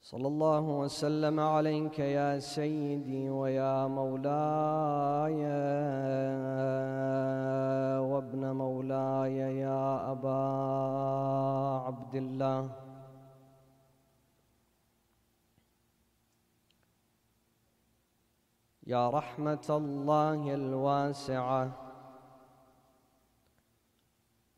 [0.03, 5.40] صلى الله وسلم عليك يا سيدي ويا مولاي
[8.10, 10.42] وابن مولاي يا أبا
[11.87, 12.79] عبد الله.
[18.90, 21.70] يا رحمة الله الواسعة.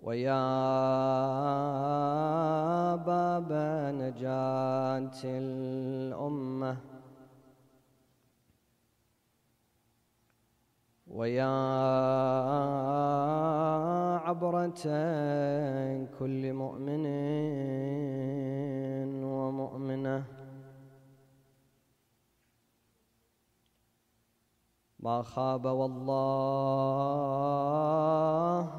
[0.00, 0.46] ويا
[2.96, 3.50] باب
[4.00, 6.76] نجاة الأمة.
[11.06, 11.56] ويا
[14.26, 14.82] عبرة
[16.18, 17.06] كل مؤمن
[25.02, 26.04] ما خاب والله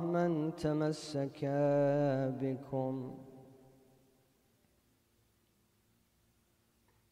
[0.05, 1.39] من تمسك
[2.41, 3.15] بكم.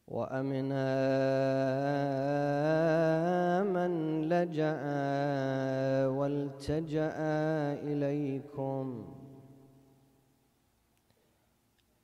[0.07, 0.69] وأمن
[3.73, 4.81] من لجأ
[6.07, 7.15] والتجأ
[7.83, 9.10] إليكم.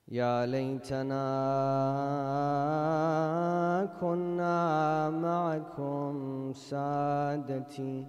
[0.09, 1.25] يا ليتنا
[4.01, 8.07] كنا معكم سادتي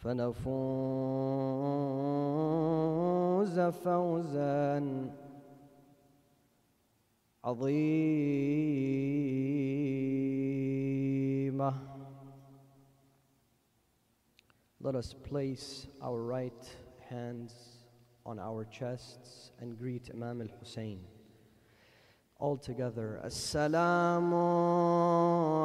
[0.00, 1.20] فنفوز
[3.60, 4.80] فوزا
[7.44, 8.00] عظيما
[14.82, 16.64] Let us place our right
[17.10, 17.73] hands
[18.25, 20.99] on our chests and greet Imam al Hussein.
[22.39, 24.33] All together, Assalamu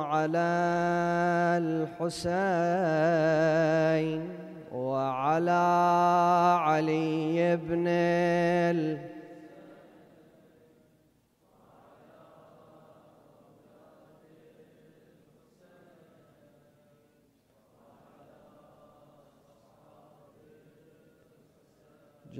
[0.05, 2.31] ala al Hussein
[4.70, 9.09] wa ala Ali ibn al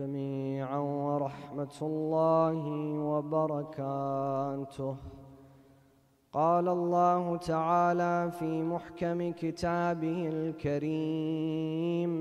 [0.01, 2.61] جميعا ورحمة الله
[3.11, 4.97] وبركاته.
[6.33, 12.13] قال الله تعالى في محكم كتابه الكريم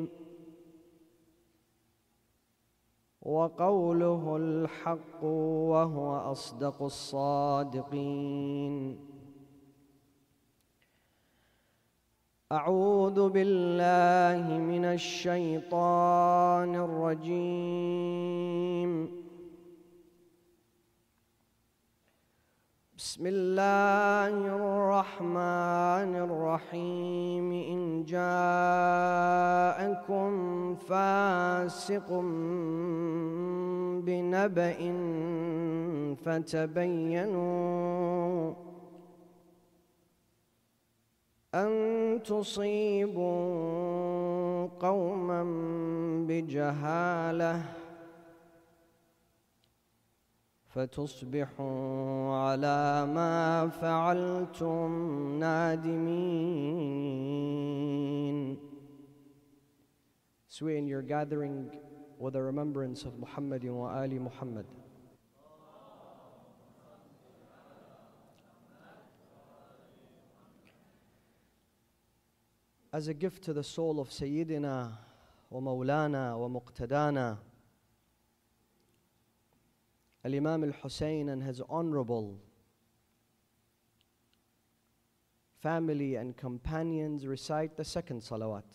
[3.21, 5.23] وقوله الحق
[5.71, 8.75] وهو أصدق الصادقين.
[12.51, 18.91] أعوذ بالله من الشيطان الرجيم.
[22.97, 27.53] بسم الله الرحمن الرحيم.
[27.53, 30.31] إن جاءكم
[30.75, 32.09] فاسق
[34.01, 34.81] بنبأ
[36.25, 37.49] فتبينوا
[41.53, 43.29] أن تصيبوا
[44.79, 45.43] قوما
[46.27, 47.65] بجهالة
[50.69, 54.89] فتصبحوا على ما فعلتم
[55.39, 56.69] نادمين
[60.49, 61.71] Swear in your gathering
[62.19, 64.65] with a remembrance of Muhammad wa Ali Muhammad.
[72.99, 74.91] As a gift to the soul of Sayyidina
[75.49, 77.37] wa Mawlana wa Muqtadana,
[80.25, 82.37] Al Imam al Hussein and his honorable
[85.61, 88.65] family and companions recite the second salawat.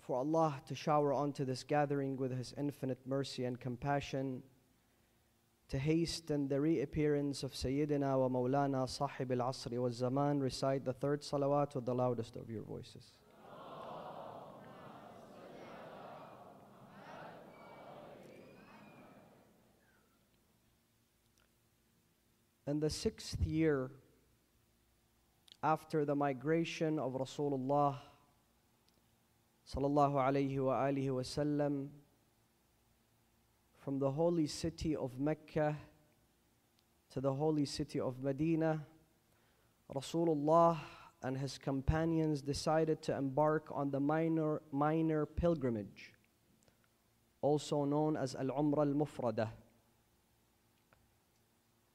[0.00, 4.42] For Allah to shower onto this gathering with His infinite mercy and compassion
[5.68, 10.94] to hasten the reappearance of Sayyidina wa Mawlana Sahib al Asri wa Zaman, recite the
[10.94, 13.12] third salawat with the loudest of your voices.
[22.66, 23.90] In the sixth year
[25.62, 27.96] after the migration of Rasulullah
[29.66, 31.88] sallallahu alayhi wa alihi wasallam
[33.88, 35.74] from the holy city of Mecca
[37.10, 38.84] to the holy city of Medina,
[39.94, 40.76] Rasulullah
[41.22, 46.12] and his companions decided to embark on the minor, minor pilgrimage
[47.40, 49.48] also known as Al Umrah al Mufradah.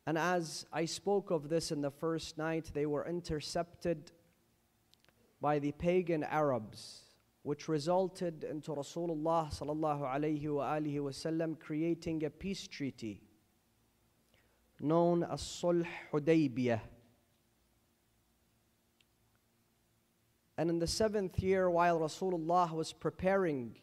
[0.08, 4.12] And as I spoke of this in the first night, they were intercepted
[5.40, 7.03] by the pagan Arabs,
[7.44, 13.22] which resulted into Rasulullah sallallahu alayhi wa alihi wasallam creating a peace treaty
[14.80, 16.80] known as Sulh Hudaybiyah.
[20.58, 23.76] And in the seventh year, while Rasulullah was preparing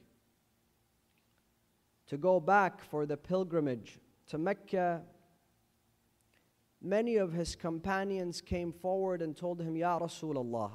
[2.06, 3.98] to go back for the pilgrimage
[4.28, 5.02] to Mecca,
[6.80, 10.72] many of his companions came forward and told him, Ya Rasulullah,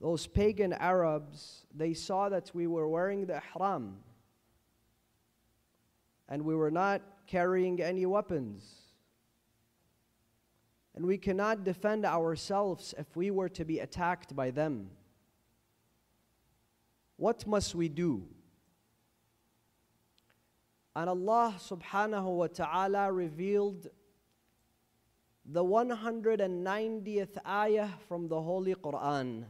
[0.00, 3.96] those pagan Arabs, they saw that we were wearing the ihram
[6.28, 8.62] and we were not carrying any weapons.
[10.94, 14.90] And we cannot defend ourselves if we were to be attacked by them.
[17.16, 18.22] What must we do?
[20.96, 23.88] And Allah subhanahu wa ta'ala revealed
[25.44, 29.44] the 190th ayah from the Holy Quran.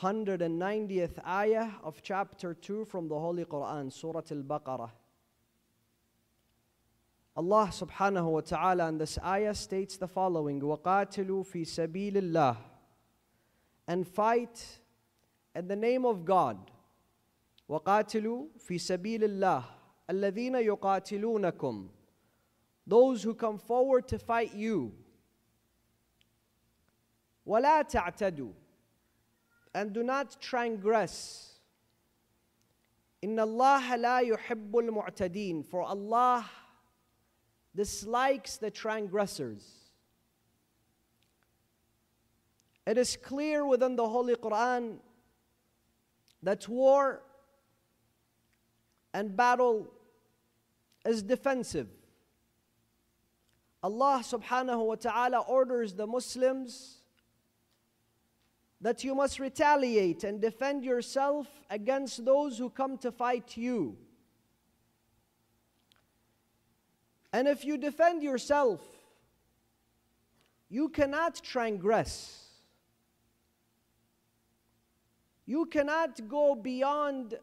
[0.00, 4.90] 190th ayah of chapter 2 from the Holy Quran, Surah Al Baqarah.
[7.36, 12.56] Allah subhanahu wa ta'ala in this ayah states the following وَقَاتِلُوا فِي سَبِيلِ اللَّهِ
[13.86, 14.78] And fight
[15.54, 16.70] in the name of God.
[17.68, 19.64] وَقَاتِلُوا فِي سَبِيلِ اللَّهِ
[20.10, 21.88] الَّذِينَ يُقَاتِلُونَكُمْ
[22.86, 24.92] Those who come forward to fight you.
[27.46, 28.52] وَلَا تَعْتَدُوا
[29.73, 31.53] And do not transgress.
[33.23, 36.49] إِنَّ اللَّهَ لَا يُحِبُّ الْمُعْتَدِينَ For Allah
[37.75, 39.63] dislikes the transgressors.
[42.85, 44.97] It is clear within the Holy Quran
[46.41, 47.21] that war
[49.13, 49.91] and battle
[51.05, 51.89] is defensive.
[53.83, 57.00] Allah subhanahu wa ta'ala orders the Muslims
[58.82, 63.96] that you must retaliate and defend yourself against those who come to fight you.
[67.32, 68.80] And if you defend yourself,
[70.68, 72.48] you cannot transgress.
[75.46, 77.38] You cannot go beyond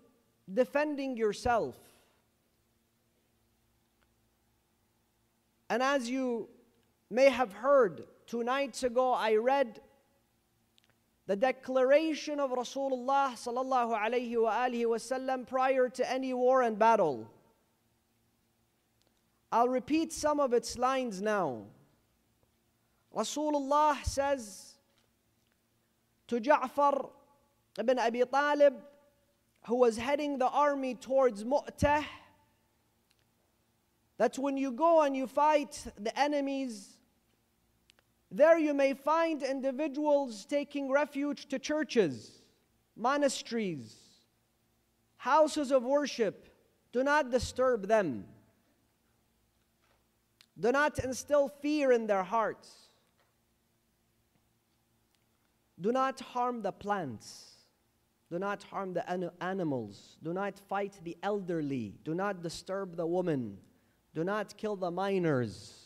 [0.54, 1.78] defending yourself.
[5.70, 6.50] And as you
[7.10, 9.80] may have heard, two nights ago I read
[11.30, 17.30] the declaration of Rasulullah sallallahu alaihi wasallam prior to any war and battle.
[19.52, 21.66] I'll repeat some of its lines now.
[23.16, 24.74] Rasulullah says
[26.30, 27.10] to Ja'far
[27.78, 28.74] ibn Abi Talib,
[29.68, 32.06] who was heading the army towards Mu'tah,
[34.18, 36.98] that when you go and you fight the enemies,
[38.32, 42.42] there you may find individuals taking refuge to churches,
[42.96, 43.96] monasteries,
[45.18, 46.48] houses of worship.
[46.92, 48.26] Do not disturb them.
[50.60, 52.70] Do not instill fear in their hearts.
[55.80, 57.46] Do not harm the plants.
[58.30, 60.18] Do not harm the an- animals.
[60.22, 61.96] Do not fight the elderly.
[62.04, 63.58] Do not disturb the woman.
[64.14, 65.79] Do not kill the minors.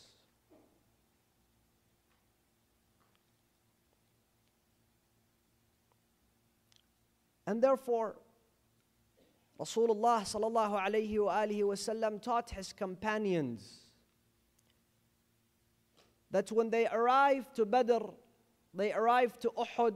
[7.46, 8.16] And therefore,
[9.60, 13.80] Rasulullah sallallahu alayhi wa alihi wasallam taught his companions
[16.30, 18.06] that when they arrived to Badr,
[18.72, 19.94] they arrived to Uhud,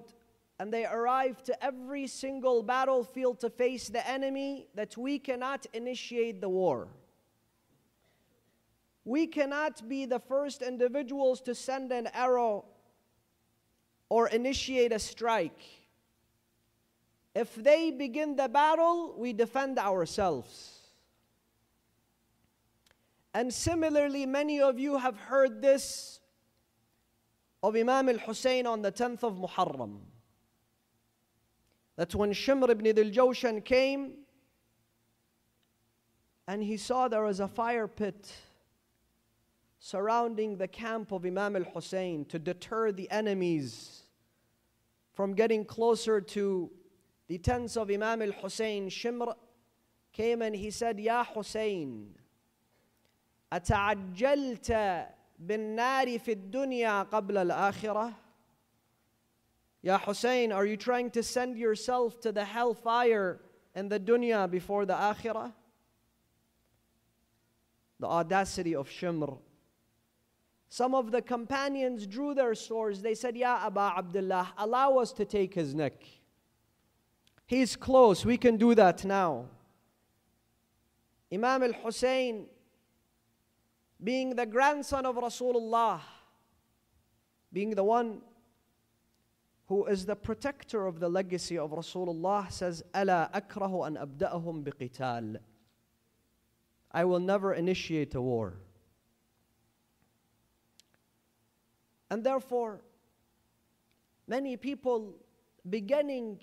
[0.60, 6.40] and they arrived to every single battlefield to face the enemy, that we cannot initiate
[6.40, 6.88] the war.
[9.04, 12.66] We cannot be the first individuals to send an arrow
[14.08, 15.58] or initiate a strike.
[17.38, 20.80] If they begin the battle, we defend ourselves.
[23.32, 26.18] And similarly, many of you have heard this
[27.62, 30.00] of Imam al Hussein on the 10th of Muharram.
[31.94, 34.14] That when Shimr ibn Dil Jawshan came
[36.48, 38.32] and he saw there was a fire pit
[39.78, 44.02] surrounding the camp of Imam al Hussein to deter the enemies
[45.12, 46.72] from getting closer to
[47.27, 49.33] the tents of Imam al Hussein, Shimr
[50.11, 52.15] came and he said, Ya Hussein,
[53.51, 55.07] أتعجلت
[55.39, 58.13] بالنار في الدنيا قبل الآخرة
[59.83, 63.41] Ya Hussein, are you trying to send yourself to the hellfire
[63.75, 65.51] and the dunya before the akhirah?
[67.99, 69.37] The audacity of Shimr.
[70.69, 73.01] Some of the companions drew their swords.
[73.01, 76.01] They said, Ya Aba Abdullah, allow us to take his neck.
[77.48, 78.26] He's close.
[78.26, 79.46] We can do that now.
[81.32, 82.46] Imam al Hussein,
[84.04, 85.98] being the grandson of Rasulullah,
[87.50, 88.20] being the one
[89.66, 95.38] who is the protector of the legacy of Rasulullah, says, "Ala akrahu an abda'ahum biqital."
[96.90, 98.60] I will never initiate a war.
[102.10, 102.82] And therefore,
[104.26, 105.14] many people
[105.66, 106.40] beginning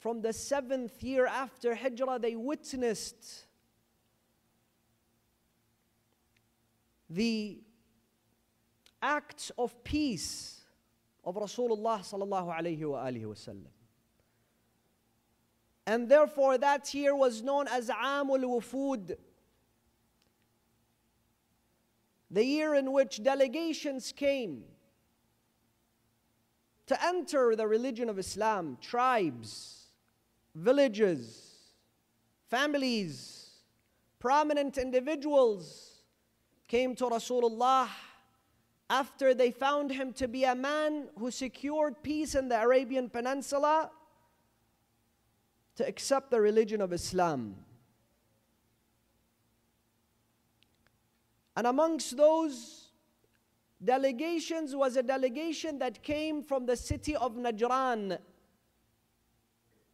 [0.00, 3.44] from the seventh year after Hijrah, they witnessed
[7.10, 7.60] the
[9.02, 10.62] acts of peace
[11.22, 13.66] of Rasulullah sallallahu alayhi wa alihi wasallam.
[15.86, 19.16] And therefore that year was known as Amul Wufud.
[22.30, 24.62] The year in which delegations came
[26.86, 29.79] to enter the religion of Islam, tribes,
[30.54, 31.58] villages,
[32.48, 33.50] families,
[34.18, 36.02] prominent individuals
[36.68, 37.88] came to Rasulullah
[38.88, 43.90] after they found him to be a man who secured peace in the Arabian Peninsula
[45.76, 47.54] to accept the religion of Islam.
[51.56, 52.88] And amongst those
[53.82, 58.18] delegations was a delegation that came from the city of Najran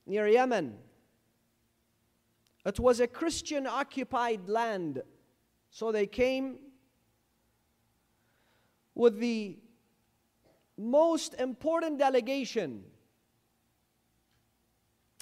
[0.07, 0.79] near Yemen.
[2.65, 5.03] It was a Christian occupied land.
[5.71, 6.59] So they came
[8.95, 9.59] with the
[10.77, 12.85] most important delegation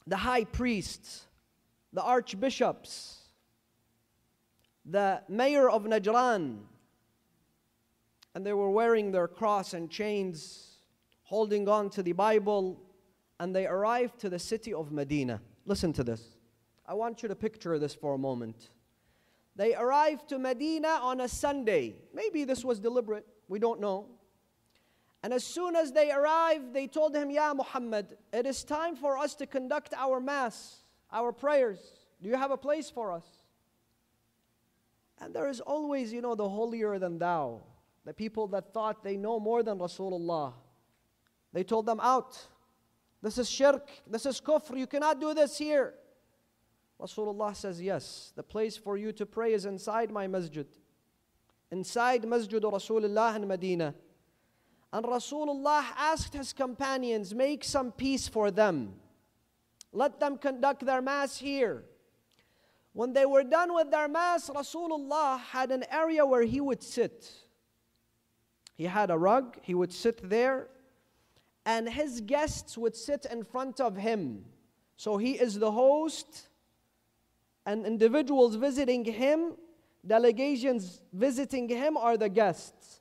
[0.07, 1.26] the high priests,
[1.93, 3.21] the archbishops,
[4.85, 6.59] the mayor of Najran,
[8.35, 10.76] and they were wearing their cross and chains,
[11.23, 12.84] holding on to the Bible,
[13.41, 15.41] and they arrived to the city of Medina.
[15.67, 16.23] Listen to this.
[16.87, 18.71] I want you to picture this for a moment.
[19.57, 21.97] They arrived to Medina on a Sunday.
[22.12, 23.26] Maybe this was deliberate.
[23.49, 24.07] We don't know.
[25.23, 29.17] And as soon as they arrived, they told him, Ya Muhammad, it is time for
[29.17, 31.79] us to conduct our mass, our prayers.
[32.21, 33.25] Do you have a place for us?
[35.21, 37.62] And there is always, you know, the holier than thou,
[38.05, 40.53] the people that thought they know more than Rasulullah.
[41.53, 42.37] They told them, Out.
[43.25, 43.88] This is shirk.
[44.07, 44.78] This is kufr.
[44.78, 45.95] You cannot do this here.
[47.00, 50.66] Rasulullah says, Yes, the place for you to pray is inside my masjid
[51.71, 53.95] inside Masjid Rasulullah in Medina.
[54.93, 58.93] And Rasulullah asked his companions, make some peace for them.
[59.90, 61.83] Let them conduct their mass here.
[62.93, 67.28] When they were done with their mass, Rasulullah had an area where he would sit.
[68.76, 70.69] He had a rug, he would sit there,
[71.66, 74.44] and his guests would sit in front of him.
[74.97, 76.49] So he is the host,
[77.66, 79.56] and individuals visiting him
[80.06, 83.00] delegations visiting him are the guests.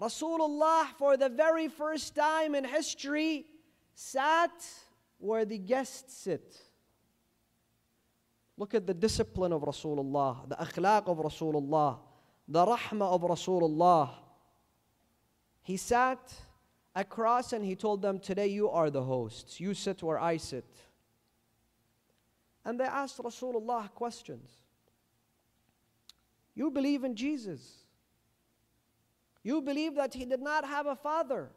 [0.00, 3.46] Rasulullah, for the very first time in history,
[3.94, 4.50] sat
[5.18, 6.56] where the guests sit.
[8.56, 11.98] Look at the discipline of Rasulullah, the akhlaq of Rasulullah,
[12.48, 14.10] the rahmah of Rasulullah.
[15.62, 16.32] He sat
[16.94, 19.60] across and he told them, Today you are the hosts.
[19.60, 20.66] You sit where I sit.
[22.64, 24.50] And they asked Rasulullah questions.
[26.54, 27.84] You believe in Jesus.
[29.42, 31.48] You believe that he did not have a father.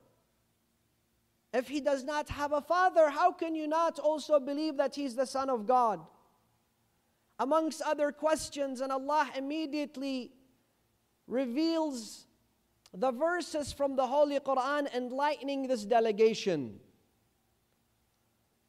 [1.53, 5.15] If he does not have a father, how can you not also believe that he's
[5.15, 5.99] the Son of God?
[7.37, 10.31] Amongst other questions, and Allah immediately
[11.27, 12.25] reveals
[12.94, 16.80] the verses from the Holy Quran enlightening this delegation.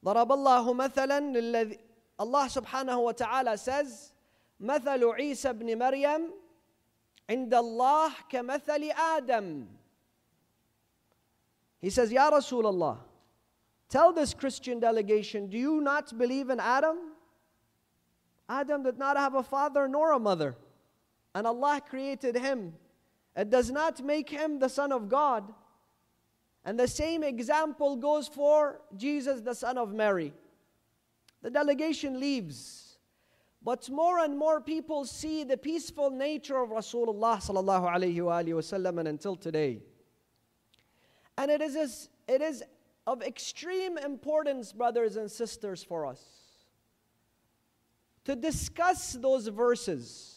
[0.03, 1.85] ضرب الله مثلا
[2.19, 4.13] Allah subhanahu wa ta'ala says
[4.61, 6.31] مثل عيسى ابن مريم
[7.29, 9.67] عند الله كمثل آدم
[11.81, 12.97] He says, Ya Rasulullah,
[13.87, 16.97] tell this Christian delegation, do you not believe in Adam?
[18.49, 20.57] Adam did not have a father nor a mother,
[21.33, 22.73] and Allah created him.
[23.36, 25.52] it does not make him the Son of God.
[26.64, 30.32] And the same example goes for Jesus, the Son of Mary.
[31.42, 32.98] The delegation leaves.
[33.62, 39.08] But more and more people see the peaceful nature of Rasulullah sallallahu alaihi wasallam and
[39.08, 39.82] until today.
[41.36, 42.62] And it is, it is
[43.06, 46.22] of extreme importance, brothers and sisters, for us
[48.24, 50.33] to discuss those verses,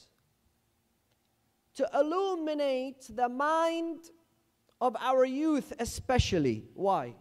[1.78, 4.00] to illuminate the mind
[4.82, 6.66] of our youth, especially.
[6.74, 7.16] Why?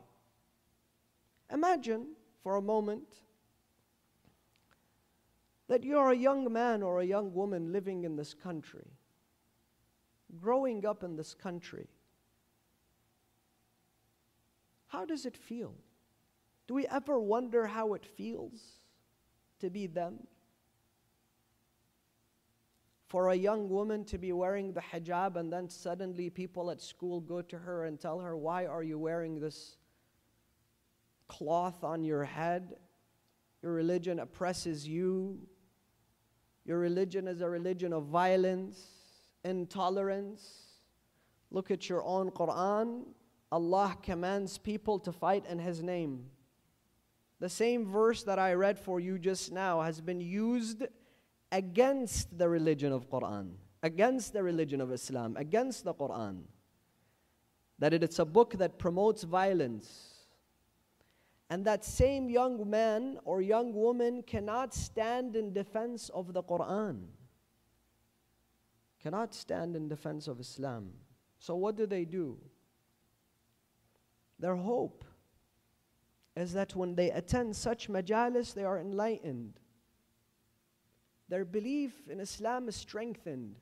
[1.53, 2.09] Imagine
[2.43, 3.07] for a moment
[5.69, 8.87] that you're a young man or a young woman living in this country,
[10.41, 11.87] growing up in this country.
[14.87, 15.75] How does it feel?
[16.67, 18.81] Do we ever wonder how it feels
[19.61, 20.27] to be them?
[23.09, 27.21] For a young woman to be wearing the hijab and then suddenly people at school
[27.21, 29.77] go to her and tell her, Why are you wearing this
[31.29, 32.77] cloth on your head?
[33.63, 35.39] Your religion oppresses you.
[36.65, 38.81] Your religion is a religion of violence,
[39.45, 40.67] intolerance.
[41.53, 43.05] Look at your own Quran.
[43.53, 46.27] Allah commands people to fight in His name.
[47.39, 50.83] The same verse that I read for you just now has been used
[51.53, 56.43] against the religion of Quran, against the religion of Islam, against the Quran.
[57.79, 60.13] That it's a book that promotes violence.
[61.49, 67.05] And that same young man or young woman cannot stand in defense of the Quran,
[69.01, 70.91] cannot stand in defense of Islam.
[71.39, 72.39] So, what do they do?
[74.41, 75.05] Their hope
[76.35, 79.61] is that when they attend such majalis, they are enlightened.
[81.29, 83.57] Their belief in Islam is strengthened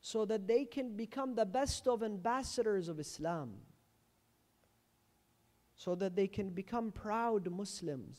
[0.00, 3.54] so that they can become the best of ambassadors of Islam
[5.82, 8.18] so that they can become proud Muslims.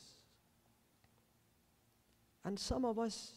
[2.43, 3.35] And some of us,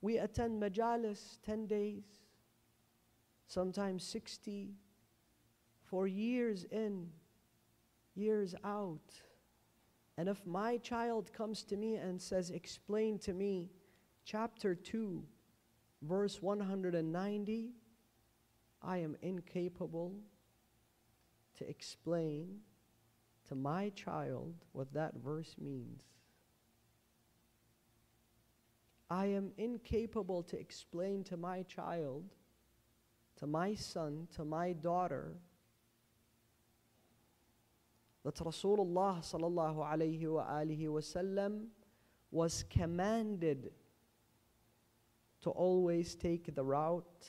[0.00, 2.04] we attend majalis 10 days,
[3.48, 4.70] sometimes 60,
[5.82, 7.08] for years in,
[8.14, 9.12] years out.
[10.16, 13.70] And if my child comes to me and says, Explain to me
[14.30, 15.22] chapter 2,
[16.02, 17.70] verse 190,
[18.82, 20.12] I am incapable
[21.56, 22.58] to explain
[23.48, 26.02] to my child what that verse means.
[29.08, 32.24] I am incapable to explain to my child,
[33.38, 35.38] to my son, to my daughter,
[38.26, 41.68] that Rasulullah sallallahu alayhi wa alihi wasallam
[42.30, 43.70] was commanded
[45.42, 47.28] to always take the route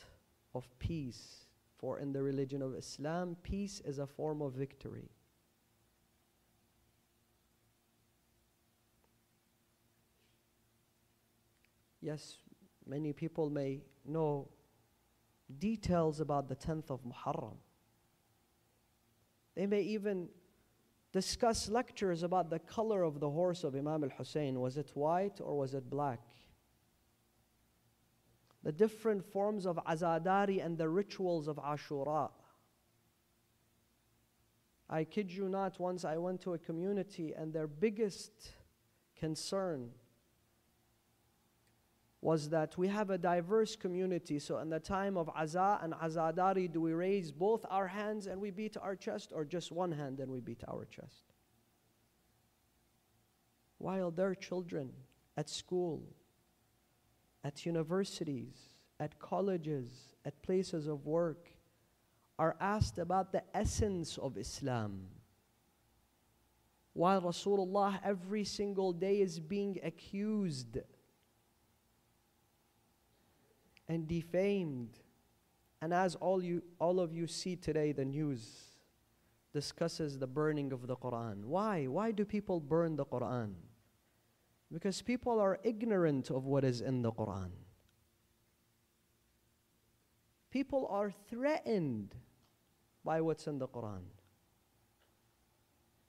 [0.55, 1.45] of peace.
[1.77, 5.09] For in the religion of Islam, peace is a form of victory.
[12.01, 12.37] Yes,
[12.85, 14.49] many people may know
[15.59, 17.57] details about the 10th of Muharram.
[19.55, 20.29] They may even
[21.11, 24.59] discuss lectures about the color of the horse of Imam al Hussein.
[24.59, 26.19] Was it white or was it black?
[28.63, 32.29] The different forms of azadari and the rituals of Ashura.
[34.89, 38.31] I kid you not, once I went to a community and their biggest
[39.15, 39.91] concern
[42.21, 44.39] was that we have a diverse community.
[44.39, 48.41] So, in the time of Aza and Azadari, do we raise both our hands and
[48.41, 51.23] we beat our chest, or just one hand and we beat our chest?
[53.77, 54.91] While their children
[55.37, 56.03] at school,
[57.43, 58.55] at universities,
[58.99, 59.89] at colleges,
[60.25, 61.49] at places of work
[62.37, 65.07] are asked about the essence of Islam.
[66.93, 70.77] While Rasulullah every single day is being accused
[73.89, 74.99] and defamed.
[75.81, 78.69] And as all, you, all of you see today, the news
[79.53, 81.45] discusses the burning of the Quran.
[81.45, 81.87] Why?
[81.87, 83.53] Why do people burn the Quran?
[84.71, 87.49] Because people are ignorant of what is in the Quran.
[90.51, 92.15] People are threatened
[93.03, 94.03] by what's in the Quran.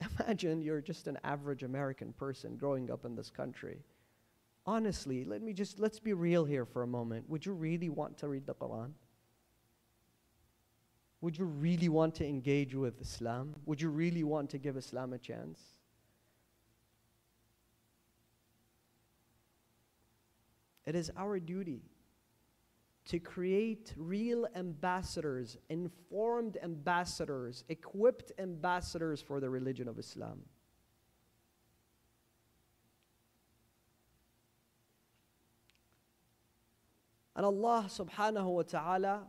[0.19, 3.83] Imagine you're just an average American person growing up in this country
[4.67, 7.29] honestly, let me just, let's be real here for a moment.
[7.29, 8.93] Would you really want to read the Quran?
[11.21, 13.55] Would you really want to engage with Islam?
[13.67, 15.61] Would you really want to give Islam a chance?
[20.91, 21.83] It is our duty
[23.05, 30.41] to create real ambassadors, informed ambassadors, equipped ambassadors for the religion of Islam.
[37.37, 39.23] And Allah subhanahu wa ta'ala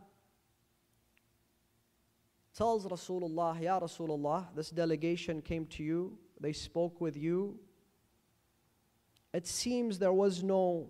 [2.56, 7.60] tells Rasulullah, Ya Rasulullah, this delegation came to you, they spoke with you.
[9.32, 10.88] It seems there was no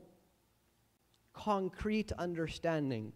[1.32, 3.12] concrete understanding.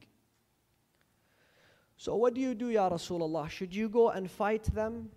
[1.96, 3.48] So, what do you do, Ya Rasulullah?
[3.48, 5.10] Should you go and fight them?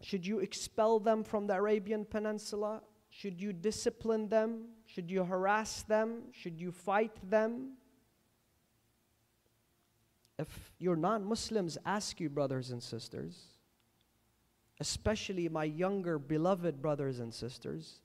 [0.00, 2.82] Should you expel them from the Arabian Peninsula?
[3.10, 4.64] Should you discipline them?
[4.86, 6.24] Should you harass them?
[6.32, 7.72] Should you fight them?
[10.38, 13.44] If your non Muslims ask you, brothers and sisters,
[14.80, 18.00] especially my younger beloved brothers and sisters,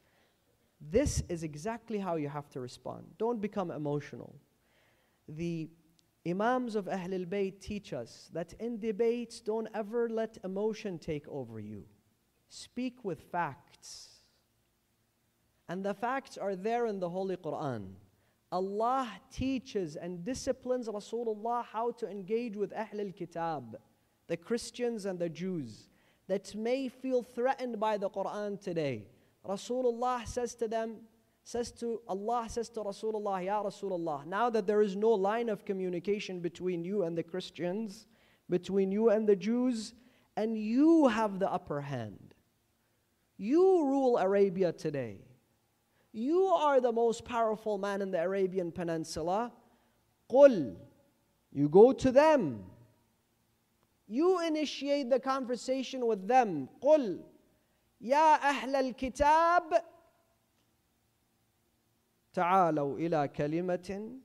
[0.81, 3.05] this is exactly how you have to respond.
[3.17, 4.35] Don't become emotional.
[5.27, 5.69] The
[6.27, 11.59] Imams of Ahlul Bayt teach us that in debates, don't ever let emotion take over
[11.59, 11.83] you.
[12.47, 14.09] Speak with facts.
[15.67, 17.93] And the facts are there in the Holy Quran.
[18.51, 23.77] Allah teaches and disciplines Rasulullah how to engage with Ahlul Kitab,
[24.27, 25.89] the Christians and the Jews
[26.27, 29.07] that may feel threatened by the Quran today.
[29.47, 30.97] Rasulullah says to them,
[31.43, 35.65] says to Allah, says to Rasulullah, Ya Rasulullah, now that there is no line of
[35.65, 38.05] communication between you and the Christians,
[38.49, 39.93] between you and the Jews,
[40.35, 42.33] and you have the upper hand.
[43.37, 45.21] You rule Arabia today.
[46.11, 49.51] You are the most powerful man in the Arabian Peninsula.
[50.29, 50.75] Qul,
[51.51, 52.63] you go to them.
[54.07, 56.67] You initiate the conversation with them.
[56.83, 57.19] Qul,
[58.00, 59.84] يا أهل الكتاب
[62.32, 64.18] تعالوا إلى كلمة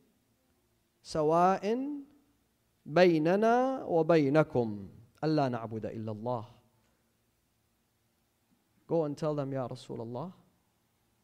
[1.02, 1.90] سواء
[2.86, 4.90] بيننا وبينكم
[5.24, 6.46] ألا نعبد إلا الله.
[8.88, 10.34] Go and tell them, Ya Rasulullah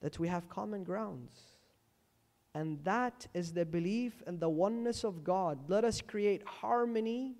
[0.02, 1.39] that we have common grounds.
[2.54, 5.67] And that is the belief in the oneness of God.
[5.67, 7.36] Let us create harmony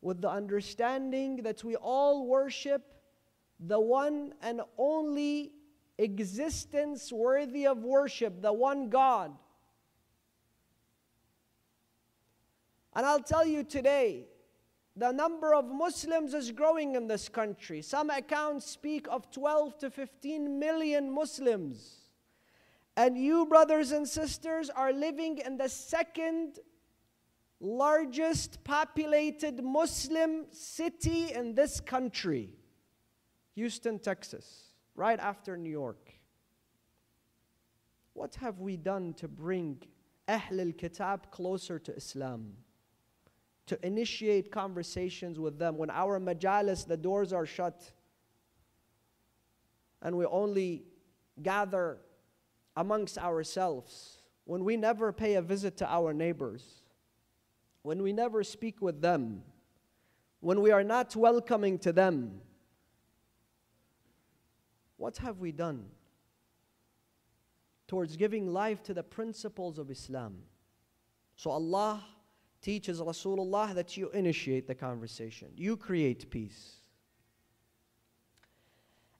[0.00, 2.95] with the understanding that we all worship
[3.59, 5.51] the one and only
[5.97, 9.35] existence worthy of worship, the one God.
[12.95, 14.27] And I'll tell you today,
[14.95, 17.81] the number of Muslims is growing in this country.
[17.81, 21.97] Some accounts speak of 12 to 15 million Muslims.
[22.95, 26.59] And you, brothers and sisters, are living in the second
[27.59, 32.56] largest populated Muslim city in this country
[33.57, 34.45] Houston, Texas,
[34.95, 36.13] right after New York.
[38.13, 39.81] What have we done to bring
[40.27, 42.53] Ahl al Kitab closer to Islam?
[43.67, 45.77] to initiate conversations with them.
[45.77, 47.91] When our majalis, the doors are shut,
[50.01, 50.83] and we only
[51.41, 51.97] gather
[52.75, 56.63] amongst ourselves, when we never pay a visit to our neighbors,
[57.81, 59.43] when we never speak with them,
[60.39, 62.39] when we are not welcoming to them,
[64.97, 65.85] what have we done
[67.87, 70.39] towards giving life to the principles of Islam?
[71.35, 72.03] So Allah
[72.61, 76.73] teaches Rasulullah that you initiate the conversation, you create peace.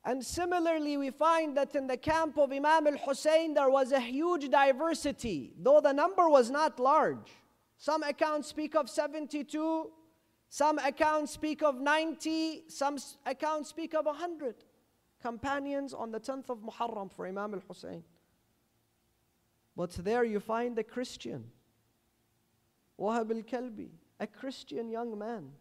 [0.03, 3.99] And similarly, we find that in the camp of Imam al Hussein, there was a
[3.99, 7.29] huge diversity, though the number was not large.
[7.77, 9.91] Some accounts speak of 72,
[10.49, 14.55] some accounts speak of 90, some accounts speak of 100
[15.21, 18.03] companions on the 10th of Muharram for Imam al Hussein.
[19.75, 21.51] But there you find the Christian
[22.99, 25.51] Wahab al Kalbi, a Christian young man.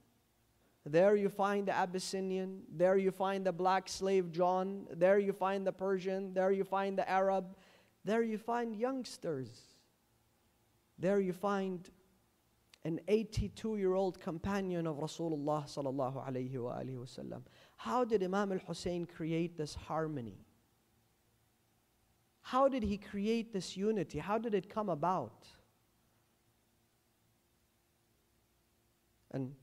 [0.85, 5.66] There you find the Abyssinian, there you find the black slave John, there you find
[5.66, 7.57] the Persian, there you find the Arab,
[8.05, 9.49] there you find youngsters.
[10.99, 11.90] There you find
[12.85, 17.38] an 82 year old companion of Rasulullah sallallahu alayhi wa.
[17.77, 20.39] How did Imam al Hussein create this harmony?
[22.43, 24.19] How did he create this unity?
[24.19, 25.47] How did it come about?
[29.33, 29.55] And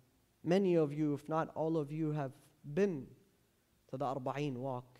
[0.44, 2.32] many of you, if not all of you, have
[2.74, 3.08] been
[3.90, 5.00] to the Arba'een walk.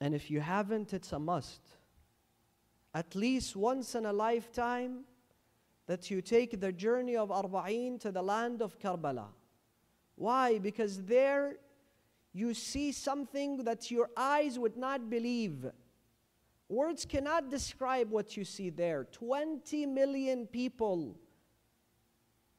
[0.00, 1.60] And if you haven't, it's a must.
[2.94, 5.04] At least once in a lifetime,
[5.86, 9.26] that you take the journey of Arba'een to the land of Karbala.
[10.20, 10.58] Why?
[10.58, 11.56] Because there
[12.34, 15.64] you see something that your eyes would not believe.
[16.68, 19.04] Words cannot describe what you see there.
[19.12, 21.16] 20 million people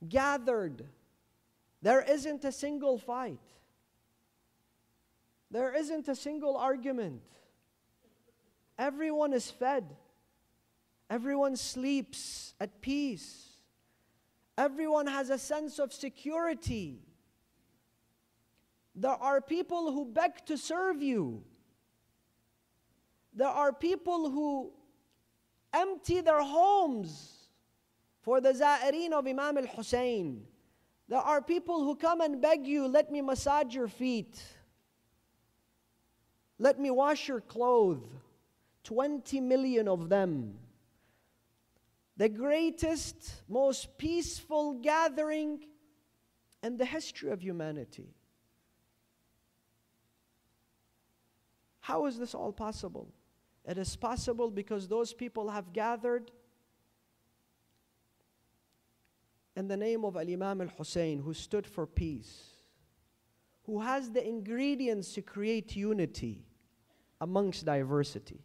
[0.10, 0.88] gathered.
[1.84, 3.46] There isn't a single fight.
[5.52, 7.22] There isn't a single argument.
[8.80, 9.86] Everyone is fed.
[11.12, 13.50] Everyone sleeps at peace.
[14.58, 17.02] Everyone has a sense of security.
[18.96, 21.44] There are people who beg to serve you.
[23.34, 24.72] There are people who
[25.74, 27.50] empty their homes
[28.22, 30.46] for the Za'ireen of Imam al Hussein.
[31.08, 34.42] There are people who come and beg you, let me massage your feet.
[36.60, 38.04] Let me wash your clothes.
[38.84, 40.58] 20 million of them.
[42.18, 45.66] The greatest, most peaceful gathering
[46.64, 48.14] in the history of humanity.
[51.92, 53.12] How is this all possible?
[53.66, 56.32] It is possible because those people have gathered
[59.58, 62.44] in the name of Al Imam al Hussein, who stood for peace,
[63.66, 66.46] who has the ingredients to create unity
[67.20, 68.40] amongst diversity.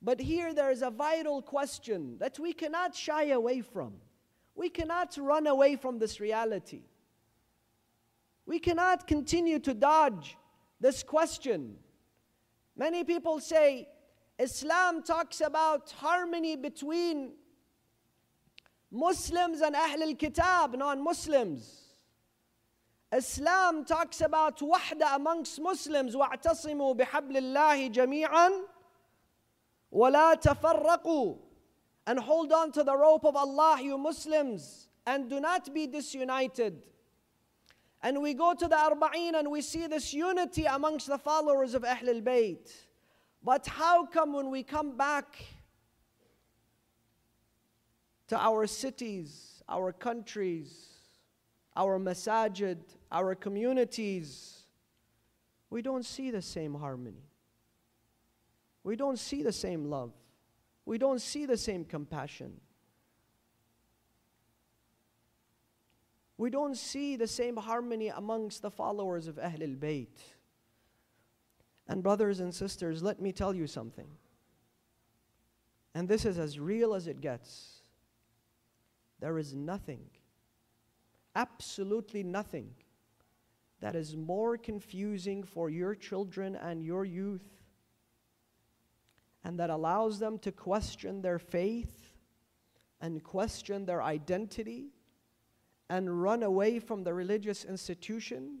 [0.00, 3.92] But here there is a vital question that we cannot shy away from.
[4.54, 6.84] We cannot run away from this reality.
[8.46, 10.36] We cannot continue to dodge
[10.80, 11.76] this question.
[12.76, 13.88] Many people say
[14.38, 17.32] Islam talks about harmony between
[18.90, 21.82] Muslims and Ahl al Kitab, non Muslims.
[23.12, 28.50] Islam talks about wahda amongst Muslims, واعتصموا بحبل الله جميعا
[29.92, 31.36] ولا تفرقوا
[32.08, 36.86] And hold on to the rope of Allah, you Muslims, and do not be disunited
[38.06, 41.82] and we go to the Arba'in and we see this unity amongst the followers of
[41.84, 42.70] Ahl al Bayt.
[43.42, 45.44] But how come when we come back
[48.28, 50.86] to our cities, our countries,
[51.76, 52.78] our masajid,
[53.10, 54.60] our communities,
[55.68, 57.26] we don't see the same harmony.
[58.84, 60.12] We don't see the same love.
[60.84, 62.60] We don't see the same compassion.
[66.38, 70.18] We don't see the same harmony amongst the followers of Ahl al Bayt.
[71.88, 74.08] And, brothers and sisters, let me tell you something.
[75.94, 77.82] And this is as real as it gets.
[79.20, 80.02] There is nothing,
[81.34, 82.74] absolutely nothing,
[83.80, 87.56] that is more confusing for your children and your youth
[89.46, 92.10] and that allows them to question their faith
[93.00, 94.88] and question their identity
[95.88, 98.58] and run away from the religious institution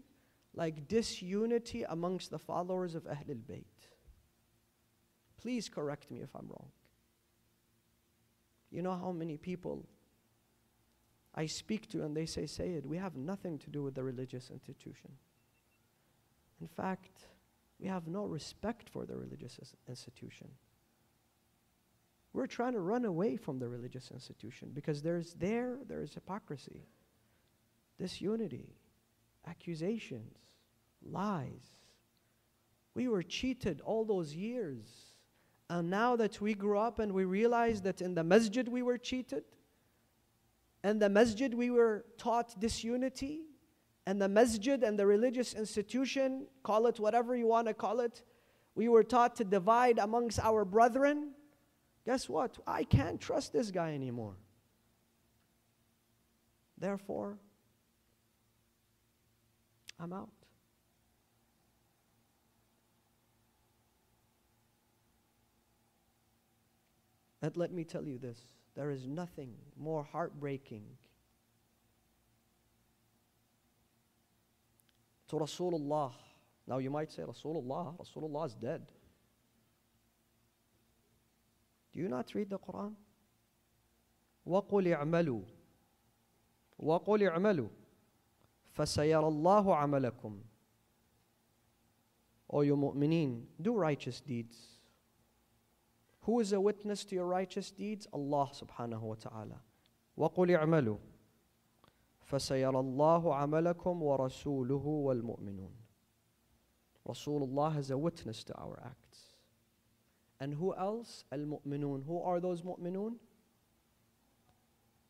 [0.54, 3.64] like disunity amongst the followers of Ahlul Bayt.
[5.40, 6.70] Please correct me if I'm wrong.
[8.70, 9.86] You know how many people
[11.34, 14.50] I speak to and they say, Sayyid, we have nothing to do with the religious
[14.50, 15.10] institution.
[16.60, 17.26] In fact,
[17.78, 20.48] we have no respect for the religious institution.
[22.32, 26.86] We're trying to run away from the religious institution because there's there, there is hypocrisy
[27.98, 28.76] disunity,
[29.46, 30.36] accusations,
[31.02, 31.76] lies.
[32.94, 34.86] We were cheated all those years.
[35.68, 38.98] And now that we grew up and we realize that in the masjid we were
[38.98, 39.44] cheated,
[40.82, 43.42] and the masjid we were taught disunity,
[44.06, 48.22] and the masjid and the religious institution, call it whatever you want to call it,
[48.76, 51.32] we were taught to divide amongst our brethren.
[52.04, 52.58] Guess what?
[52.66, 54.36] I can't trust this guy anymore.
[56.78, 57.38] Therefore,
[59.99, 60.29] I'm out.
[67.41, 68.39] And let me tell you this
[68.75, 70.83] there is nothing more heartbreaking
[75.27, 76.11] to Rasulullah.
[76.67, 78.81] Now you might say, Rasulullah, Rasulullah is dead.
[81.93, 82.93] Do you not read the Quran?
[84.47, 85.43] وَقُلِ اعْمَلُوا
[86.81, 87.69] وَقُلِ اعْمَلُوا
[88.76, 90.38] فَسَيَرَ اللَّهُ عَمَلَكُمْ
[92.50, 94.56] O you mu'mineen, do righteous deeds.
[96.22, 98.06] Who is a witness to your righteous deeds?
[98.12, 99.60] Allah subhanahu wa ta'ala.
[100.18, 100.98] وَقُلِ اعْمَلُوا
[102.30, 105.70] فَسَيَرَ اللَّهُ عَمَلَكُمْ وَرَسُولُهُ وَالْمُؤْمِنُونَ
[107.08, 109.36] Rasulullah has a witness to our acts.
[110.40, 111.24] And who else?
[111.32, 112.04] Al-mu'minun.
[112.04, 113.14] Who are those mu'minun?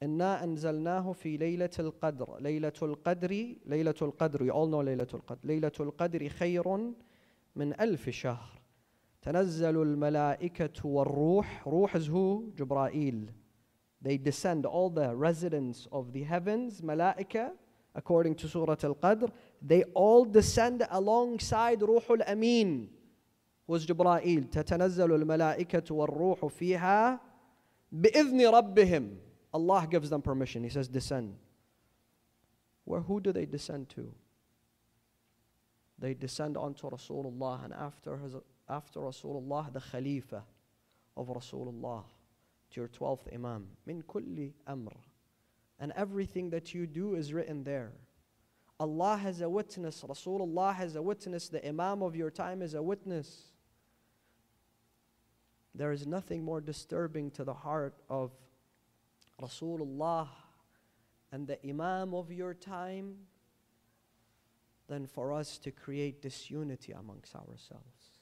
[0.02, 2.36] إنا أنزلناه في ليلة القدر.
[2.40, 5.38] ليلة القدر ليلة القدر you all know ليلة القدر.
[5.44, 6.76] ليلة القدر خير
[7.56, 8.60] من ألف شهر.
[9.22, 11.68] تنزل الملائكة والروح.
[11.68, 12.42] روح is who?
[12.56, 13.32] جبرائيل.
[14.02, 14.66] They descend.
[14.66, 17.52] All the residents of the heavens ملائكة
[17.98, 19.30] according to Surah Al-Qadr
[19.62, 22.88] they all descend alongside روح الأمين
[23.68, 27.20] was جبرائيل تتنزل الملائكة والروح فيها
[27.92, 29.25] بِإِذْنِ رَبِّهِمْ.
[29.56, 30.62] Allah gives them permission.
[30.64, 31.34] He says, descend.
[32.84, 34.12] Where, who do they descend to?
[35.98, 38.34] They descend onto Rasulullah and after, his,
[38.68, 40.42] after Rasulullah, the Khalifa
[41.16, 42.02] of Rasulullah,
[42.72, 43.68] to your 12th Imam.
[43.86, 44.92] Min kulli amr.
[45.78, 47.92] And everything that you do is written there.
[48.78, 52.82] Allah has a witness, Rasulullah has a witness, the Imam of your time is a
[52.82, 53.52] witness.
[55.74, 58.32] There is nothing more disturbing to the heart of
[59.40, 60.28] Rasulullah
[61.32, 63.16] and the Imam of your time
[64.88, 68.16] than for us to create disunity amongst ourselves.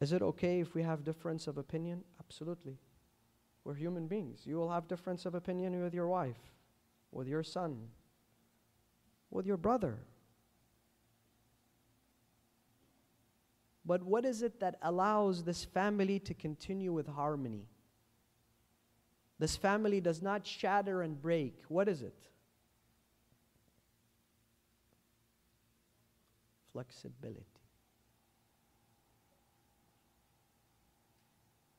[0.00, 2.02] Is it okay if we have difference of opinion?
[2.18, 2.78] Absolutely.
[3.64, 4.40] We're human beings.
[4.44, 6.40] You will have difference of opinion with your wife,
[7.12, 7.88] with your son,
[9.30, 9.98] with your brother.
[13.84, 17.66] But what is it that allows this family to continue with harmony?
[19.38, 21.62] This family does not shatter and break.
[21.66, 22.14] What is it?
[26.72, 27.42] Flexibility.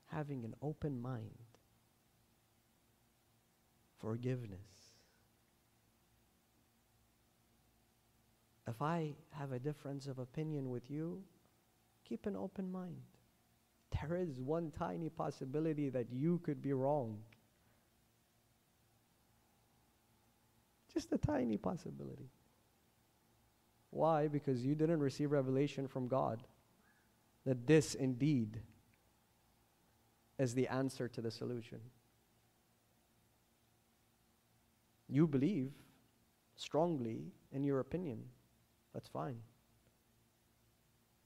[0.08, 1.30] Having an open mind.
[3.98, 4.60] Forgiveness.
[8.68, 11.24] If I have a difference of opinion with you,
[12.14, 13.02] keep an open mind.
[14.00, 17.18] There is one tiny possibility that you could be wrong.
[20.94, 22.30] Just a tiny possibility.
[23.90, 24.28] Why?
[24.28, 26.44] Because you didn't receive revelation from God
[27.48, 28.62] that this indeed
[30.38, 31.80] is the answer to the solution.
[35.10, 35.72] You believe
[36.58, 38.20] strongly in your opinion.
[38.94, 39.38] That's fine.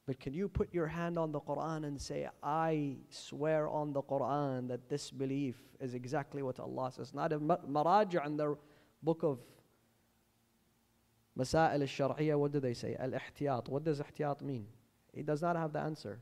[0.08, 4.02] But can you put your hand on the Quran and say, I swear on the
[4.02, 7.14] Quran that this belief is exactly what Allah says?
[7.14, 8.56] Not a maraja in the
[9.04, 9.40] book of
[11.38, 12.96] Masail al-Shar'iyya, what do they say?
[12.98, 13.68] Al-Ihtiyat.
[13.68, 14.66] What does Ihtiyat mean?
[15.14, 16.20] He does not have the answer.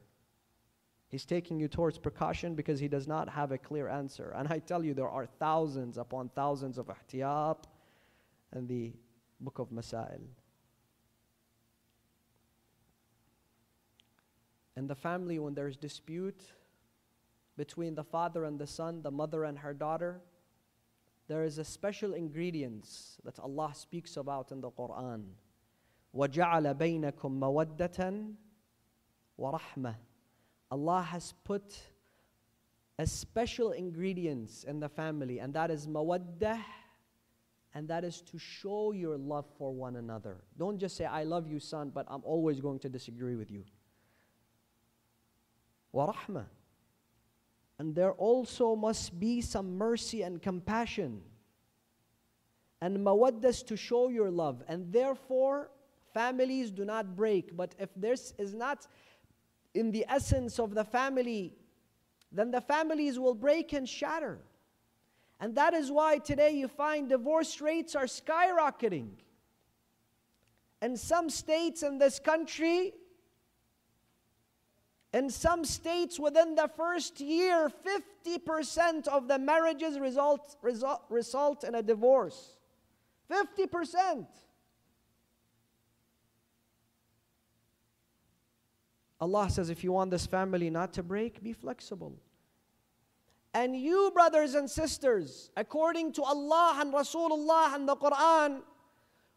[1.08, 4.34] He's taking you towards precaution because he does not have a clear answer.
[4.36, 7.64] And I tell you, there are thousands upon thousands of Ihtiyat
[8.56, 8.94] in the
[9.40, 10.22] book of Masail.
[14.77, 16.43] In the family, when there's dispute
[17.57, 20.21] between the father and the son, the mother and her daughter,
[21.29, 25.25] there is a special ingredients that Allah speaks about in the Quran.
[26.15, 28.35] وَجَعَلَ بَيْنَكُم مَوَدَّةً
[29.39, 29.95] وَرَحْمَةً
[30.71, 31.79] Allah has put
[32.99, 36.61] a special ingredients in the family, and that is mawaddah,
[37.75, 40.45] and that is to show your love for one another.
[40.59, 43.65] Don't just say, I love you, son, but I'm always going to disagree with you.
[45.96, 46.14] wa.
[47.80, 51.22] And there also must be some mercy and compassion
[52.82, 54.64] and mawaddas to show your love.
[54.68, 55.72] And therefore,
[56.14, 57.56] families do not break.
[57.56, 58.88] But if this is not
[59.74, 61.54] in the essence of the family,
[62.32, 64.40] then the families will break and shatter.
[65.40, 69.10] And that is why today you find divorce rates are skyrocketing.
[70.82, 72.94] And some states in this country,
[75.16, 77.72] in some states, within the first year,
[78.26, 82.58] 50% of the marriages result, result, result in a divorce.
[83.32, 84.28] 50%.
[89.22, 92.18] Allah says, if you want this family not to break, be flexible.
[93.54, 98.64] And you, brothers and sisters, according to Allah and Rasulullah and the Quran,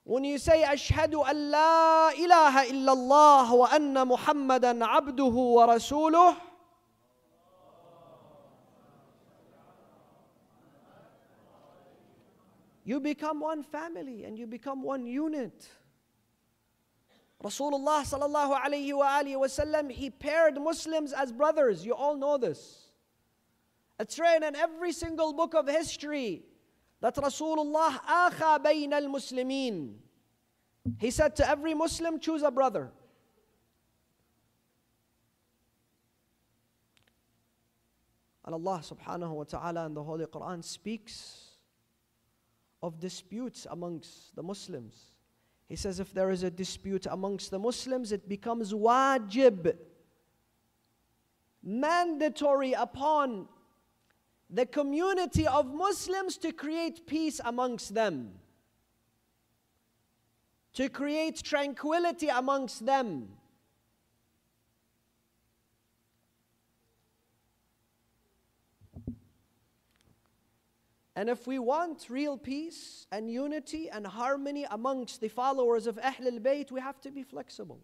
[0.09, 6.35] when you say, Ashhadu an la ilaha illallah wa anna Muhammadan abduhu wa rasuluh,
[12.85, 15.69] you become one family and you become one unit.
[17.45, 21.85] Rasulullah sallallahu alayhi wa alihi wasallam, he paired Muslims as brothers.
[21.85, 22.93] You all know this.
[24.01, 26.47] It's written in every single book of history
[27.01, 29.95] that Rasulullah akha bayna al-Muslimin.
[30.99, 32.91] He said to every Muslim, choose a brother.
[38.45, 41.49] And Allah subhanahu wa ta'ala in the Holy Quran speaks
[42.83, 45.13] of disputes amongst the Muslims.
[45.69, 49.77] He says if there is a dispute amongst the Muslims, it becomes wajib,
[51.63, 53.49] mandatory upon
[54.51, 58.33] the community of Muslims to create peace amongst them,
[60.75, 63.29] to create tranquility amongst them.
[71.15, 76.39] And if we want real peace and unity and harmony amongst the followers of Ahlul
[76.39, 77.81] Bayt, we have to be flexible.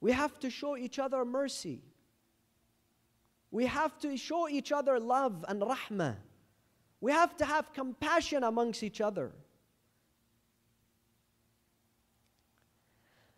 [0.00, 1.82] We have to show each other mercy.
[3.50, 6.16] We have to show each other love and rahmah.
[7.00, 9.32] We have to have compassion amongst each other.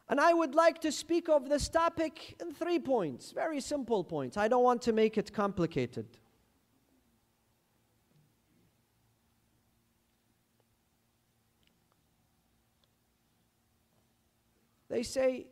[0.09, 4.37] And I would like to speak of this topic in three points, very simple points.
[4.37, 6.07] I don't want to make it complicated.
[14.89, 15.47] They say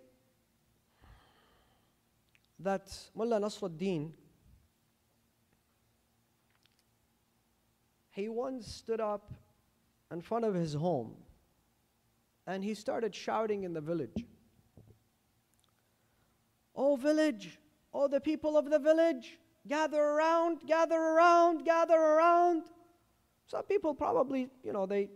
[2.61, 4.13] that Mullah Nasruddin,
[8.11, 9.33] he once stood up
[10.11, 11.15] in front of his home
[12.47, 14.25] and he started shouting in the village.
[16.75, 17.59] Oh, village,
[17.93, 22.65] oh, the people of the village, gather around, gather around, gather around.
[23.47, 25.11] Some people probably, you know, they,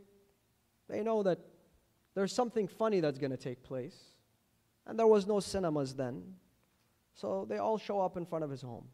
[0.89, 1.39] they know that
[2.15, 3.97] there's something funny that's going to take place.
[4.87, 6.35] And there was no cinemas then.
[7.15, 8.87] So they all show up in front of his home.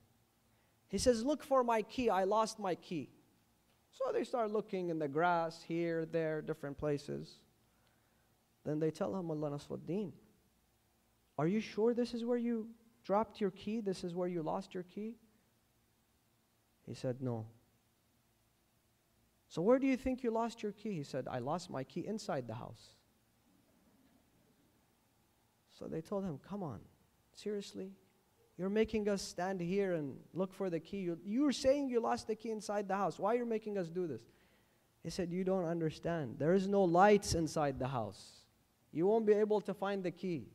[0.88, 2.10] He says, Look for my key.
[2.10, 3.10] I lost my key.
[3.90, 7.34] So they start looking in the grass, here, there, different places.
[8.64, 10.12] Then they tell him, Mullah Nasruddin,
[11.38, 12.68] are you sure this is where you
[13.04, 13.80] dropped your key?
[13.80, 15.16] This is where you lost your key?
[16.86, 17.46] He said, No.
[19.48, 20.92] So, where do you think you lost your key?
[20.92, 22.94] He said, I lost my key inside the house.
[25.78, 26.80] So they told him, Come on,
[27.34, 27.92] seriously?
[28.59, 31.11] You're making us stand here and look for the key.
[31.24, 33.18] You're saying you lost the key inside the house.
[33.18, 34.22] Why are you making us do this?
[35.04, 36.36] He said, You don't understand.
[36.38, 38.44] There is no lights inside the house.
[38.90, 40.48] You won't be able to find the key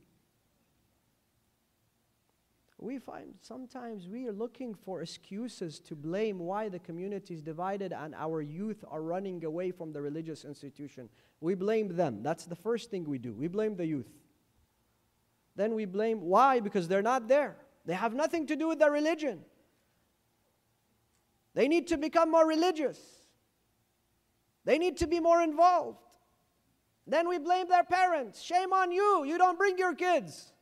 [2.83, 7.93] we find sometimes we are looking for excuses to blame why the community is divided
[7.93, 11.07] and our youth are running away from the religious institution.
[11.39, 12.21] We blame them.
[12.21, 13.33] That's the first thing we do.
[13.33, 14.09] We blame the youth.
[15.55, 16.59] Then we blame why?
[16.59, 17.55] Because they're not there.
[17.85, 19.41] They have nothing to do with their religion.
[21.53, 22.99] They need to become more religious.
[24.65, 25.99] They need to be more involved.
[27.05, 28.41] Then we blame their parents.
[28.41, 29.25] Shame on you.
[29.25, 30.53] You don't bring your kids.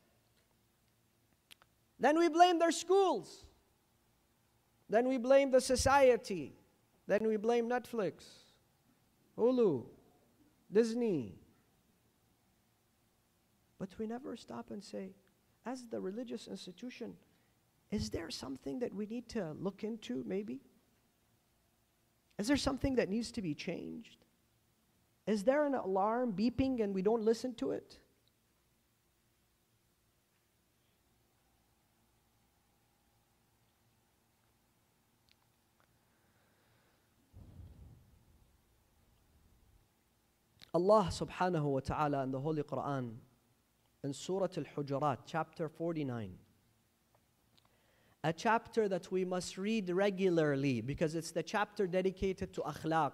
[2.00, 3.44] Then we blame their schools.
[4.88, 6.56] Then we blame the society.
[7.06, 8.24] Then we blame Netflix,
[9.38, 9.84] Hulu,
[10.72, 11.38] Disney.
[13.78, 15.10] But we never stop and say,
[15.64, 17.14] as the religious institution,
[17.90, 20.60] is there something that we need to look into maybe?
[22.38, 24.24] Is there something that needs to be changed?
[25.26, 27.98] Is there an alarm beeping and we don't listen to it?
[40.74, 43.12] Allah subhanahu wa ta'ala in the Holy Quran,
[44.04, 46.32] in Surah Al Hujurat, chapter 49,
[48.24, 53.12] a chapter that we must read regularly because it's the chapter dedicated to akhlaq,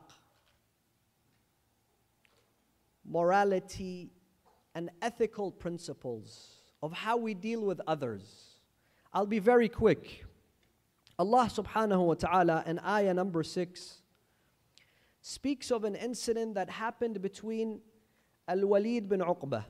[3.05, 4.11] morality,
[4.74, 8.61] and ethical principles of how we deal with others.
[9.12, 10.24] I'll be very quick.
[11.18, 14.03] Allah subhanahu wa ta'ala in ayah number 6
[15.20, 17.80] speaks of an incident that happened between
[18.47, 19.64] Al Walid bin Uqbah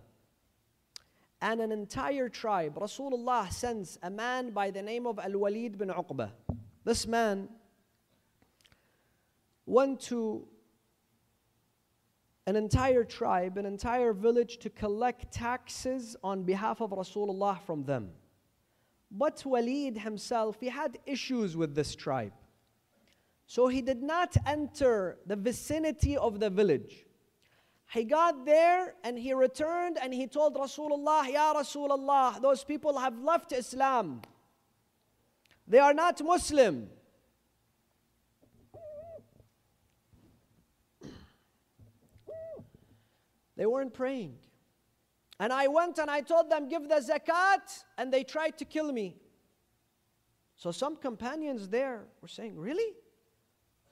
[1.41, 2.77] and an entire tribe.
[2.77, 6.31] Rasulullah sends a man by the name of Al Walid bin Uqbah.
[6.85, 7.49] This man
[9.67, 10.47] went to
[12.47, 18.11] an entire tribe, an entire village to collect taxes on behalf of Rasulullah from them.
[19.11, 22.33] But Walid himself, he had issues with this tribe.
[23.47, 27.07] So he did not enter the vicinity of the village.
[27.93, 33.19] He got there and he returned and he told Rasulullah, Ya Rasulullah, those people have
[33.19, 34.21] left Islam.
[35.67, 36.91] They are not Muslim.
[43.57, 44.37] They weren't praying.
[45.41, 48.93] And I went and I told them, give the zakat, and they tried to kill
[48.93, 49.17] me.
[50.57, 52.95] So some companions there were saying, Really?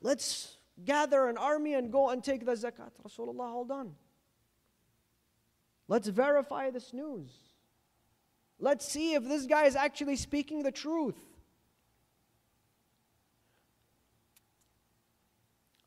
[0.01, 2.91] Let's gather an army and go and take the zakat.
[3.07, 3.95] Rasulullah, hold on.
[5.89, 7.31] Let's verify this news.
[8.59, 11.19] Let's see if this guy is actually speaking the truth.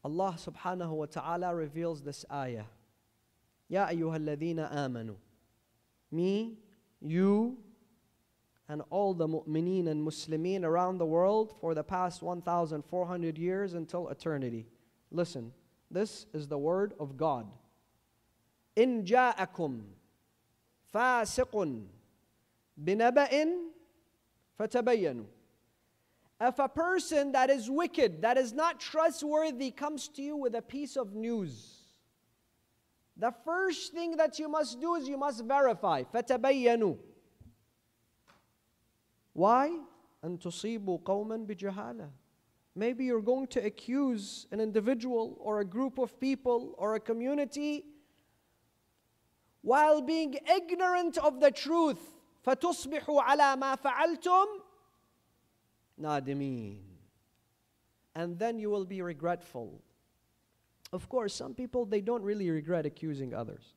[0.04, 2.66] Allah subhanahu wa ta'ala reveals this ayah.
[3.68, 5.16] Ya ayyuhalladhina amanu.
[6.12, 6.58] Me,
[7.02, 7.58] you,
[8.70, 14.08] and all the mu'mineen and muslimin around the world for the past 1,400 years until
[14.10, 14.68] eternity.
[15.11, 15.53] Listen,
[15.91, 17.47] this is the word of God.
[18.77, 19.83] إن جاءكم
[20.93, 21.85] فاسق
[22.77, 23.47] بنبأ
[24.59, 25.27] فتبينوا
[26.41, 30.63] if a person that is wicked, that is not trustworthy, comes to you with a
[30.63, 31.85] piece of news,
[33.17, 36.03] the first thing that you must do is you must verify.
[36.03, 36.99] فَتَبَيَّنُوا
[39.33, 39.79] Why?
[40.25, 42.11] أَن تُصِيبُوا قَوْمًا بِجَهَالَةٍ
[42.79, 47.85] Maybe you're going to accuse an individual or a group of people or a community
[49.63, 52.01] while being ignorant of the truth.
[52.47, 54.47] فَتُصْبِحُوا عَلَى مَا فَعَلْتُمْ
[56.01, 56.79] nadimin.
[58.15, 59.81] And then you will be regretful.
[60.93, 63.75] Of course, some people, they don't really regret accusing others.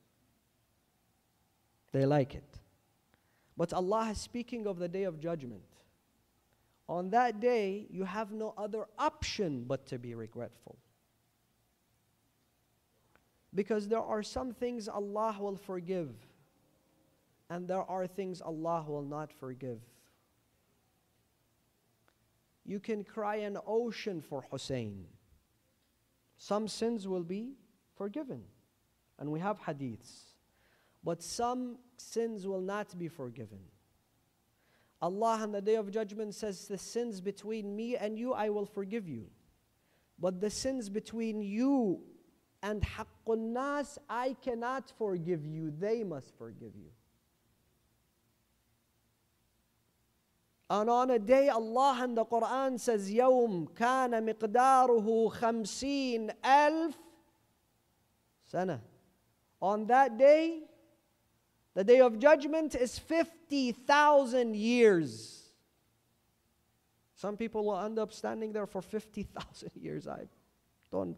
[1.92, 2.58] They like it.
[3.56, 5.62] But Allah is speaking of the day of judgment.
[6.87, 10.77] On that day, you have no other option but to be regretful.
[13.55, 16.13] Because there are some things Allah will forgive,
[17.49, 19.79] and there are things Allah will not forgive.
[22.65, 25.05] You can cry an ocean for Hussein.
[26.37, 27.53] Some sins will be
[27.95, 28.43] forgiven.
[29.19, 30.33] And we have hadiths.
[31.03, 33.59] But some sins will not be forgiven.
[35.02, 38.66] Allah on the day of judgment says, The sins between me and you, I will
[38.66, 39.26] forgive you.
[40.18, 42.00] But the sins between you
[42.62, 45.72] and haqqun nas, I cannot forgive you.
[45.78, 46.90] They must forgive you.
[50.70, 56.98] And on a day, Allah in the Quran says, يوم كان مقداره خمسين ألف
[58.52, 58.80] سنة.
[59.62, 60.64] On that day,
[61.73, 65.43] the day of judgment is 50,000 years.
[67.15, 70.07] Some people will end up standing there for 50,000 years.
[70.07, 70.27] I
[70.91, 71.17] don't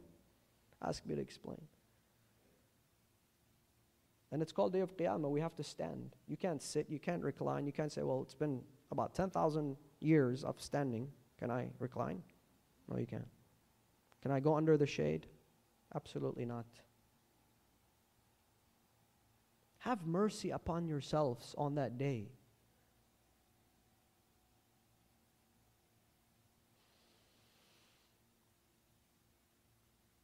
[0.81, 1.61] ask me to explain.
[4.31, 5.29] And it's called Day of Qiyamah.
[5.29, 6.15] We have to stand.
[6.27, 10.43] You can't sit, you can't recline, you can't say, well, it's been about 10,000 years
[10.43, 11.09] of standing.
[11.39, 12.21] Can I recline?
[12.89, 13.27] No, you can't.
[14.21, 15.27] Can I go under the shade?
[15.95, 16.65] Absolutely not.
[19.85, 22.25] Have mercy upon yourselves on that day.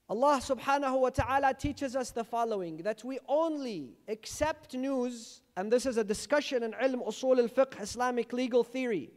[0.09, 5.85] Allah subhanahu wa ta'ala teaches us the following that we only accept news, and this
[5.85, 9.11] is a discussion in ilm usul al fiqh, Islamic legal theory.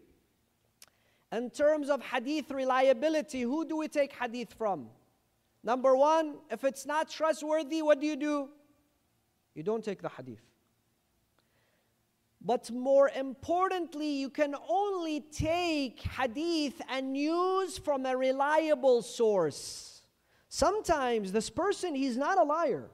[1.33, 4.89] In terms of hadith reliability, who do we take hadith from?
[5.63, 8.51] Number one, if it's not trustworthy, what do you do?
[9.55, 10.43] You don't take the hadith.
[12.45, 20.03] But more importantly, you can only take hadith and news from a reliable source.
[20.51, 22.91] Sometimes this person, he's not a liar,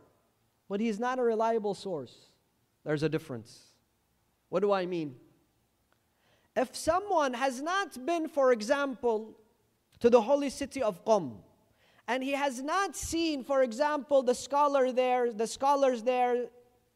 [0.68, 2.14] but he's not a reliable source.
[2.84, 3.64] There's a difference.
[4.50, 5.16] What do I mean?
[6.54, 9.36] If someone has not been, for example,
[9.98, 11.38] to the holy city of Qom,
[12.10, 16.46] and he has not seen, for example, the scholar there, the scholars there,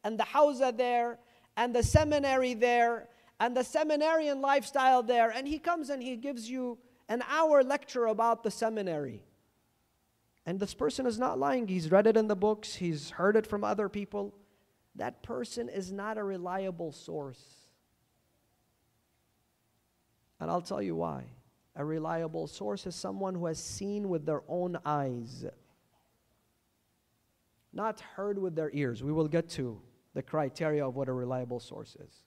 [0.03, 1.21] and the hawza there,
[1.57, 3.07] and the seminary there,
[3.39, 6.77] and the seminarian lifestyle there, and he comes and he gives you
[7.09, 9.23] an hour lecture about the seminary.
[10.47, 11.69] And this person is not lying.
[11.69, 14.35] He's read it in the books, he's heard it from other people.
[14.97, 17.41] That person is not a reliable source.
[20.41, 21.27] And I'll tell you why.
[21.77, 25.45] A reliable source is someone who has seen with their own eyes,
[27.73, 29.03] not heard with their ears.
[29.03, 29.81] We will get to
[30.15, 32.23] the criteria of what a reliable source is.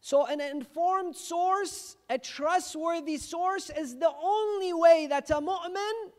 [0.00, 6.10] So, an informed source, a trustworthy source, is the only way that a mu'min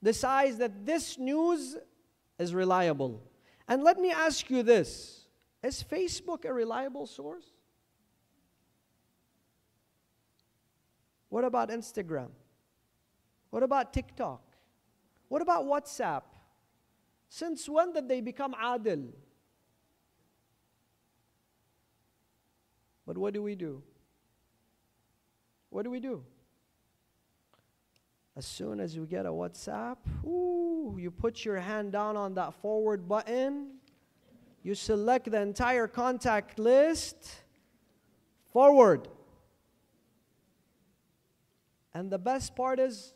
[0.00, 1.76] decides that this news
[2.38, 3.20] is reliable.
[3.66, 5.26] And let me ask you this
[5.64, 7.55] Is Facebook a reliable source?
[11.28, 12.28] What about Instagram?
[13.50, 14.42] What about TikTok?
[15.28, 16.22] What about WhatsApp?
[17.28, 19.08] Since when did they become adil?
[23.06, 23.82] But what do we do?
[25.70, 26.24] What do we do?
[28.36, 32.52] As soon as you get a WhatsApp, ooh, you put your hand down on that
[32.54, 33.76] forward button,
[34.62, 37.42] you select the entire contact list,
[38.52, 39.08] forward.
[41.96, 43.14] And the best part is,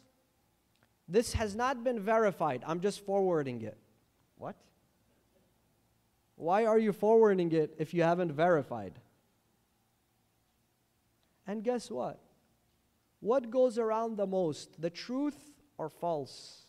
[1.06, 2.62] this has not been verified.
[2.66, 3.76] I'm just forwarding it.
[4.38, 4.56] What?
[6.36, 8.98] Why are you forwarding it if you haven't verified?
[11.46, 12.20] And guess what?
[13.20, 15.38] What goes around the most, the truth
[15.76, 16.62] or false?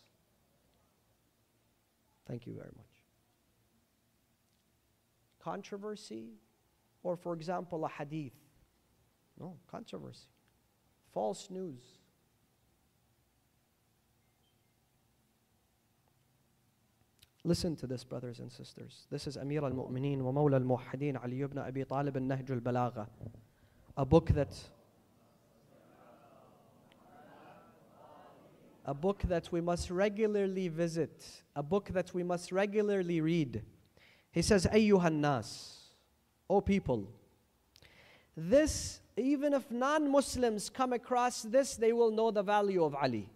[2.28, 2.94] Thank you very much.
[5.42, 6.32] Controversy,
[7.04, 8.34] or for example, a hadith?
[9.40, 10.28] No, controversy.
[11.14, 12.01] False news.
[17.44, 19.08] Listen to this, brothers and sisters.
[19.10, 22.52] This is Amir al Mu'mineen wa Mawla al Muwahhideen Ali ibn Abi Talib al Nahj
[22.52, 23.08] al Balagha,
[23.98, 24.56] a book that
[28.86, 33.64] a book that we must regularly visit, a book that we must regularly read.
[34.32, 35.80] He says, Ayyuhan nas,
[36.50, 37.08] O people,
[38.38, 43.30] this, even if non Muslims come across this, they will know the value of Ali.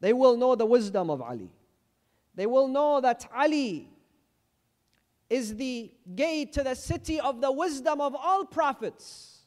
[0.00, 1.50] They will know the wisdom of Ali.
[2.35, 3.89] They will know that Ali
[5.29, 9.39] is the gate to the city of the wisdom of all prophets.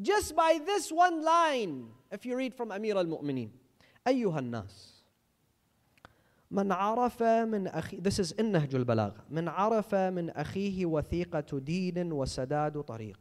[0.00, 3.50] Just by this one line, if you read from Amir al Mu'mineen,
[4.06, 4.96] أيها الناس
[6.50, 12.12] من عرف من أخي This is in نهج البلاغة من عرف من أخيه وثيقة دين
[12.12, 13.18] وسداد طريق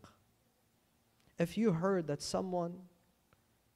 [1.39, 2.83] If you heard that someone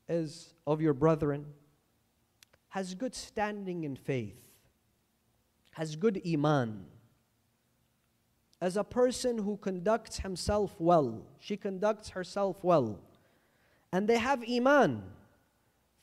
[0.07, 1.45] is of your brethren
[2.69, 4.37] has good standing in faith
[5.73, 6.85] has good iman,
[8.61, 12.99] as a person who conducts himself well, she conducts herself well,
[13.91, 15.03] and they have iman,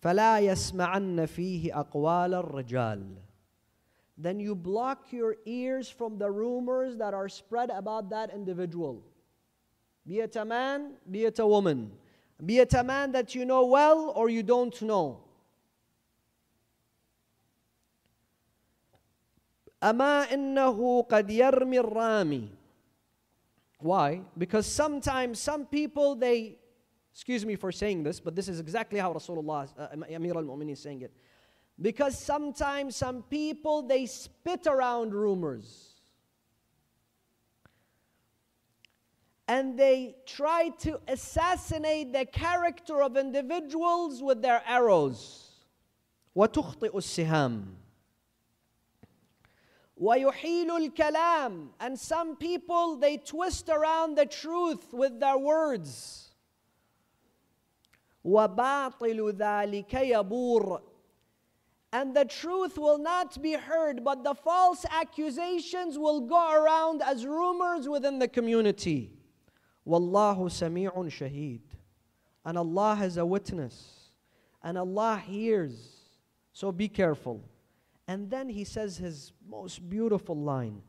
[0.03, 3.17] فلا يسمعن فيه أقوال الرجال
[4.19, 9.03] then you block your ears from the rumors that are spread about that individual.
[10.07, 11.93] Be it a man, be it a woman.
[12.45, 15.21] Be it a man that you know well or you don't know.
[19.83, 22.49] أما إنه قد يرمي الرامي
[23.79, 24.23] Why?
[24.39, 26.59] Because sometimes some people they
[27.13, 30.81] excuse me for saying this, but this is exactly how Rasulullah uh, Amir al-Mu'minin is
[30.81, 31.13] saying it.
[31.81, 35.95] Because sometimes some people they spit around rumors.
[39.49, 45.43] And they try to assassinate the character of individuals with their arrows.
[46.37, 47.65] وتخطئ السهام
[50.01, 56.35] وَيُحِيلُ الْكَلَامِ And some people, they twist around the truth with their words.
[58.25, 60.81] وَبَاطِلُ ذَلِكَ يَبُورُ
[61.93, 67.25] And the truth will not be heard, but the false accusations will go around as
[67.25, 69.13] rumors within the community.
[69.87, 71.61] وَاللَّهُ سَمِيعٌ شَهِيدٌ
[72.45, 74.11] And Allah is a witness.
[74.63, 75.97] And Allah hears.
[76.53, 77.49] So be careful.
[78.11, 80.83] And then he says his most beautiful line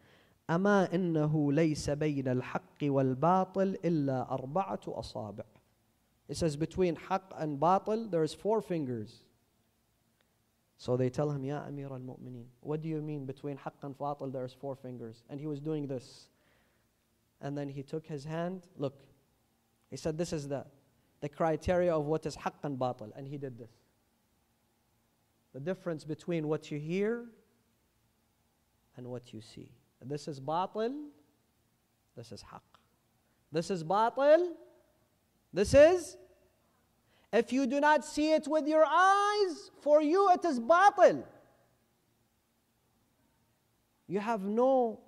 [0.50, 5.44] أما إنه ليس بين الحق والباطل إلا أربعة أصابع
[6.30, 9.24] It says between haq and batil there's four fingers.
[10.78, 14.32] So they tell him, Ya Amir al-Mu'mineen, what do you mean between haq and batil
[14.32, 15.24] there's four fingers?
[15.30, 16.28] And he was doing this.
[17.40, 19.00] And then he took his hand, look,
[19.90, 20.66] he said this is the,
[21.22, 23.12] the criteria of what is haq and batil.
[23.16, 23.72] And he did this
[25.53, 27.27] the difference between what you hear
[28.97, 29.71] and what you see.
[30.05, 30.95] This is batil,
[32.17, 32.61] this is haqq.
[33.53, 34.53] This is batil,
[35.53, 36.17] this is.
[37.33, 41.23] If you do not see it with your eyes, for you it is batil.
[44.09, 45.01] You have no,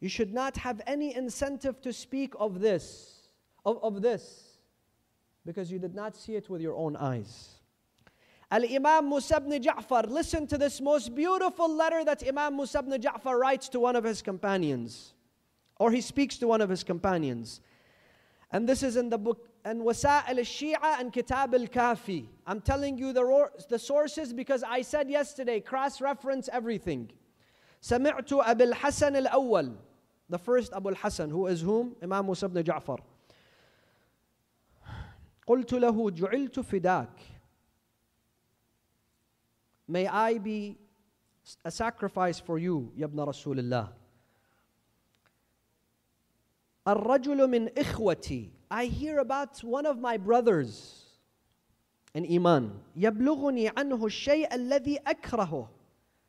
[0.00, 3.28] you should not have any incentive to speak of this,
[3.64, 4.58] of, of this,
[5.46, 7.61] because you did not see it with your own eyes.
[8.51, 13.01] Al Imam Musa ibn Ja'far, listen to this most beautiful letter that Imam Musa ibn
[13.01, 15.13] Ja'far writes to one of his companions,
[15.79, 17.61] or he speaks to one of his companions.
[18.51, 22.27] And this is in the book, and Wasa'il al Shia and Kitab al Kafi.
[22.45, 27.11] I'm telling you the, the sources because I said yesterday, cross reference everything.
[27.81, 29.75] سمعت أبي الحسن الأول
[30.29, 31.95] The first Abu al-Hasan, who is whom?
[32.03, 32.99] Imam Musa ibn Ja'far.
[35.47, 37.19] قلت له جعلت فداك
[39.91, 40.77] May I be
[41.63, 43.89] a sacrifice for you, يا ابن رسول الله.
[46.87, 51.05] الرجل من إخوتي I hear about one of my brothers
[52.13, 52.81] in Iman.
[52.97, 55.69] يبلغني عنه الشيء الذي أكرهه.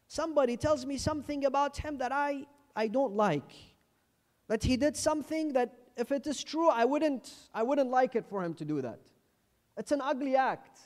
[0.07, 3.53] Somebody tells me something about him that I, I don't like.
[4.47, 8.25] That he did something that if it is true, I wouldn't, I wouldn't like it
[8.25, 9.01] for him to do that.
[9.77, 10.79] It's an ugly act.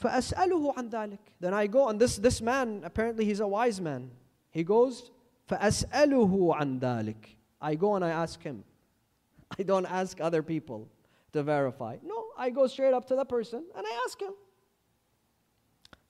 [0.00, 1.18] فأسأله عن ذلك.
[1.40, 4.10] Then I go, and this, this man, apparently he's a wise man.
[4.50, 5.10] He goes,
[5.48, 7.36] فأسأله عن ذلك.
[7.60, 8.64] I go and I ask him.
[9.58, 10.88] I don't ask other people
[11.32, 11.96] to verify.
[12.02, 14.32] No, I go straight up to the person and I ask him.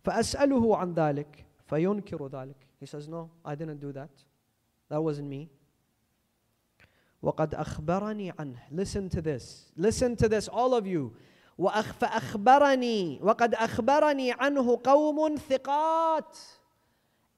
[0.04, 2.54] فأسأله عن ذلك فينكر ذلك.
[2.78, 4.10] He says, No, I didn't do that.
[4.88, 5.50] That wasn't me.
[7.22, 8.58] وقد أخبرني عنه.
[8.70, 9.72] Listen to this.
[9.76, 11.14] Listen to this, all of you.
[11.60, 16.38] فأخبرني وقد أخبرني عنه قوم ثقات.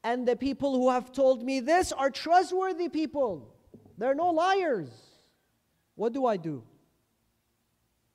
[0.04, 3.54] And the people who have told me this are trustworthy people.
[3.98, 4.90] They're no liars.
[5.94, 6.62] What do I do?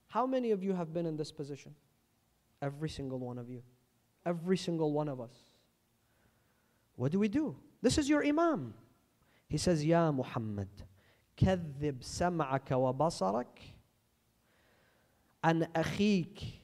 [0.08, 1.76] How many of you have been in this position?
[2.62, 3.62] Every single one of you.
[4.26, 5.36] Every single one of us.
[6.96, 7.56] What do we do?
[7.82, 8.74] This is your Imam.
[9.48, 10.68] He says, Ya Muhammad,
[11.38, 13.71] كذب سمعك وبصرك
[15.44, 16.62] عن أخيك.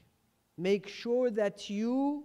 [0.56, 2.24] Make sure that you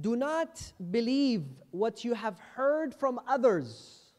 [0.00, 4.12] do not believe what you have heard from others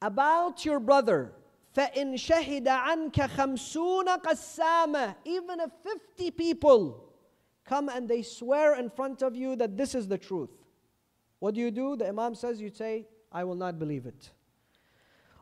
[0.00, 1.32] about your brother
[1.74, 7.04] فإن شهد عنك خمسون قسامة even if 50 people
[7.64, 10.50] come and they swear in front of you that this is the truth
[11.38, 14.30] what do you do the imam says you say I will not believe it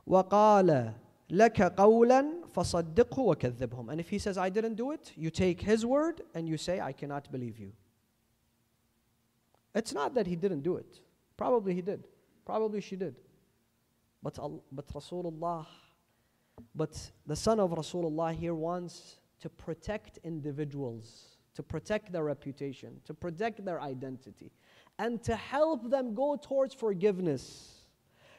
[0.08, 0.92] وقال
[1.30, 5.84] لك قولا فصدقه وكذبهم and if he says I didn't do it you take his
[5.84, 7.72] word and you say I cannot believe you
[9.74, 11.00] it's not that he didn't do it
[11.36, 12.04] probably he did
[12.44, 13.16] probably she did
[14.22, 14.38] but,
[14.72, 15.66] but Rasulullah
[16.74, 23.14] but the son of Rasulullah here wants to protect individuals, to protect their reputation, to
[23.14, 24.50] protect their identity,
[24.98, 27.79] and to help them go towards forgiveness.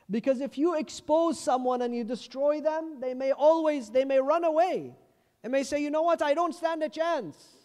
[0.09, 4.43] Because if you expose someone and you destroy them, they may always, they may run
[4.43, 4.95] away.
[5.43, 7.57] They may say, you know what, I don't stand a chance.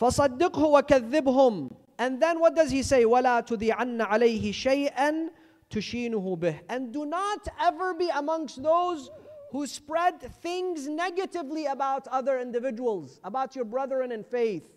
[0.00, 5.30] فصدقه وكذبهم and then what does he say ولا تذيعن عليه شيئا
[5.70, 9.10] تشينه به and do not ever be amongst those
[9.50, 14.73] who spread things negatively about other individuals about your brethren in faith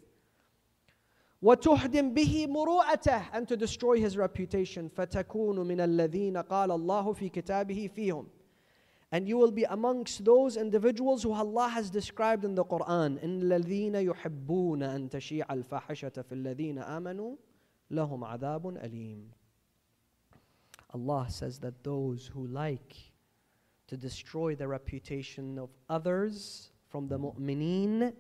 [1.42, 7.90] وتهدم به مروءته and to destroy his reputation فتكون من الذين قال الله في كتابه
[7.96, 8.28] فيهم
[9.12, 13.42] and you will be amongst those individuals who Allah has described in the Quran إن
[13.42, 17.36] الذين يحبون أن تشيع الفاحشة في الذين آمنوا
[17.92, 19.32] لهم عذاب أليم
[20.94, 22.96] Allah says that those who like
[23.88, 28.14] to destroy the reputation of others from the mu'mineen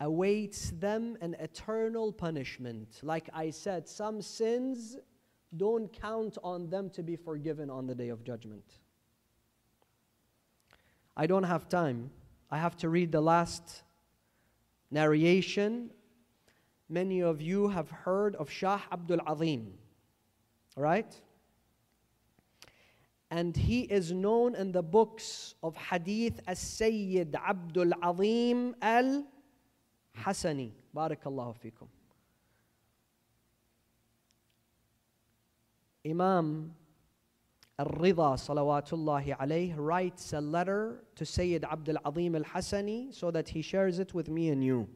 [0.00, 3.00] awaits them an eternal punishment.
[3.02, 4.96] Like I said, some sins
[5.56, 8.64] don't count on them to be forgiven on the day of judgment.
[11.16, 12.10] I don't have time.
[12.50, 13.82] I have to read the last
[14.90, 15.90] narration.
[16.88, 19.72] Many of you have heard of Shah Abdul Azim,
[20.76, 21.12] right?
[23.30, 29.26] and he is known in the books of hadith as Sayyid Abdul Azim al
[30.22, 30.72] Hasani.
[30.94, 31.88] Barakallahu fikum.
[36.04, 36.72] Imam
[37.78, 43.98] Al-Rida salawatullahi alayh writes a letter to Sayyid Abdul Azim al-Hasani so that he shares
[43.98, 44.88] it with me and you.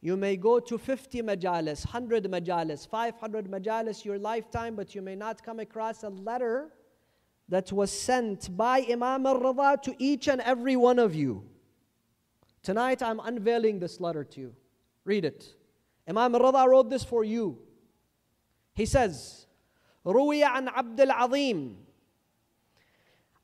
[0.00, 5.16] You may go to 50 majalis, 100 majalis, 500 majalis your lifetime, but you may
[5.16, 6.72] not come across a letter
[7.48, 11.47] that was sent by Imam al Rida to each and every one of you.
[12.68, 14.54] Tonight I'm unveiling this letter to you.
[15.06, 15.54] Read it.
[16.06, 17.56] Imam Rida wrote this for you.
[18.74, 19.46] He says,
[20.04, 21.76] روي عن عبد العظيم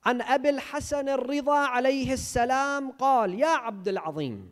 [0.05, 4.51] عن أبي الحسن الرضا عليه السلام قال يا عبد العظيم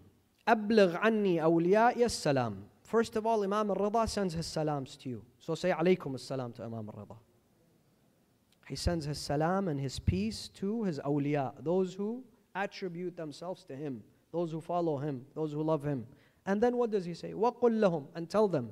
[0.49, 5.23] أبلغ عني أوليائي السلام First of all, Imam al-Rida sends his salams to you.
[5.39, 7.16] So say alaykum as-salam to Imam al-Rida.
[8.66, 13.77] He sends his salam and his peace to his awliya, those who attribute themselves to
[13.77, 16.06] him those who follow him, those who love him.
[16.45, 17.34] And then what does he say?
[17.34, 18.72] وَقُلْ لَهُمْ And tell them,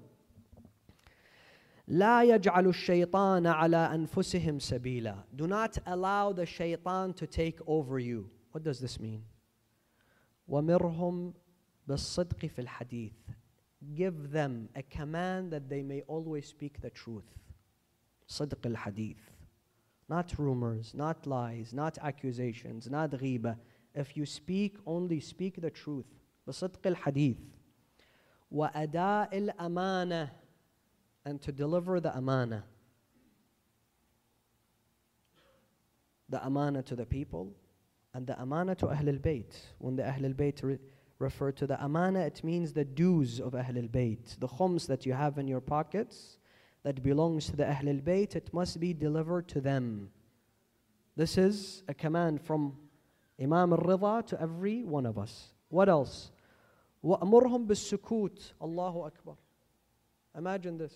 [1.88, 8.30] لا يجعل الشيطان على أنفسهم سبيلا Do not allow the shaitan to take over you.
[8.51, 9.23] What does this mean?
[10.49, 11.34] ومرهم
[11.88, 13.13] بالصدق في الحديث
[13.93, 17.38] Give them a command that they may always speak the truth.
[18.28, 19.17] صدق الحديث
[20.07, 23.57] not rumors, not lies, not accusations, not ghiba.
[23.93, 26.05] If you speak, only speak the truth.
[26.47, 27.38] بصدق الحديث
[28.51, 30.30] وأداء الأمانة
[31.26, 32.63] and to deliver the amana.
[36.30, 37.53] The amana to the people
[38.13, 39.55] and the amana to Ahl al-Bayt.
[39.80, 40.80] When the Ahl al-Bayt re-
[41.17, 44.39] refer to the amana, it means the dues of Ahl al-Bayt.
[44.39, 46.38] The khums that you have in your pockets,
[46.86, 50.11] that belongs to the Ahlul Bayt, it must be delivered to them.
[51.15, 52.78] This is a command from
[53.41, 55.51] Imam al-Rida to every one of us.
[55.69, 56.32] What else?
[57.03, 59.36] وَأْمُرْهُمْ بِالسُّكُوتِ Allahu Akbar.
[60.38, 60.93] Imagine this.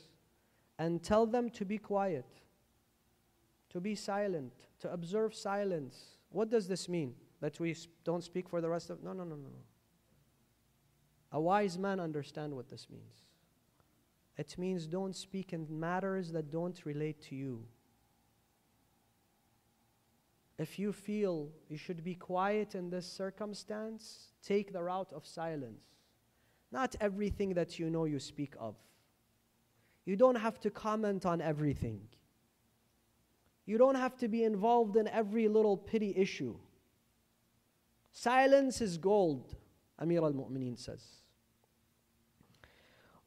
[0.77, 2.25] And tell them to be quiet,
[3.69, 6.17] to be silent, to observe silence.
[6.29, 7.15] What does this mean?
[7.41, 9.03] That we don't speak for the rest of...
[9.03, 9.49] No, no, no, no.
[11.31, 13.25] A wise man understand what this means.
[14.37, 17.65] It means don't speak in matters that don't relate to you.
[20.57, 25.83] If you feel you should be quiet in this circumstance, take the route of silence.
[26.71, 28.75] Not everything that you know you speak of.
[30.05, 32.01] You don't have to comment on everything.
[33.65, 36.55] You don't have to be involved in every little petty issue.
[38.11, 39.55] Silence is gold,
[39.99, 41.03] Amir al Mu'mineen says.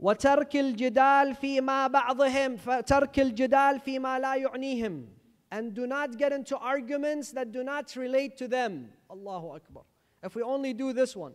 [0.00, 5.08] وترك الجدال فيما بعضهم فترك الجدال فيما لا يعنيهم
[5.50, 8.88] and do not get into arguments that do not relate to them.
[9.10, 9.82] Allahu Akbar.
[10.22, 11.34] If we only do this one.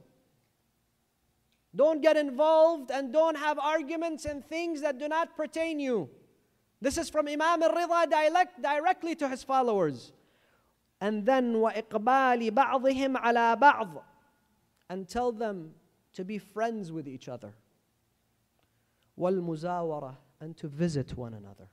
[1.75, 6.09] Don't get involved and don't have arguments and things that do not pertain you.
[6.81, 10.11] This is from Imam al-Rida direct, directly to his followers.
[10.99, 14.01] And then وَإِقْبَالِ بَعْضِهِمْ عَلَى بَعْضٍ
[14.89, 15.73] And tell them
[16.13, 17.53] to be friends with each other.
[19.19, 21.67] وَالْمُزَاوَرَةِ And to visit one another.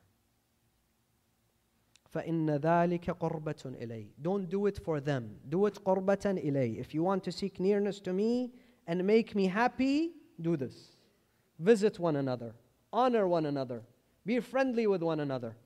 [2.14, 5.36] فإن ذلك قربة إلي Don't do it for them.
[5.48, 6.78] Do it قربة إلي.
[6.78, 8.52] If you want to seek nearness to me
[8.86, 10.92] and make me happy, do this.
[11.58, 12.54] Visit one another.
[12.92, 13.82] Honor one another.
[14.24, 15.56] Be friendly with one another.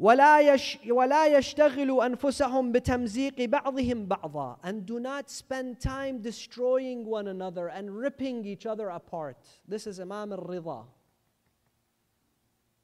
[0.00, 7.28] ولا يش ولا يشتغلوا أنفسهم بتمزيق بعضهم بعضا and do not spend time destroying one
[7.28, 9.36] another and ripping each other apart.
[9.68, 10.84] This is Imam al-Rida.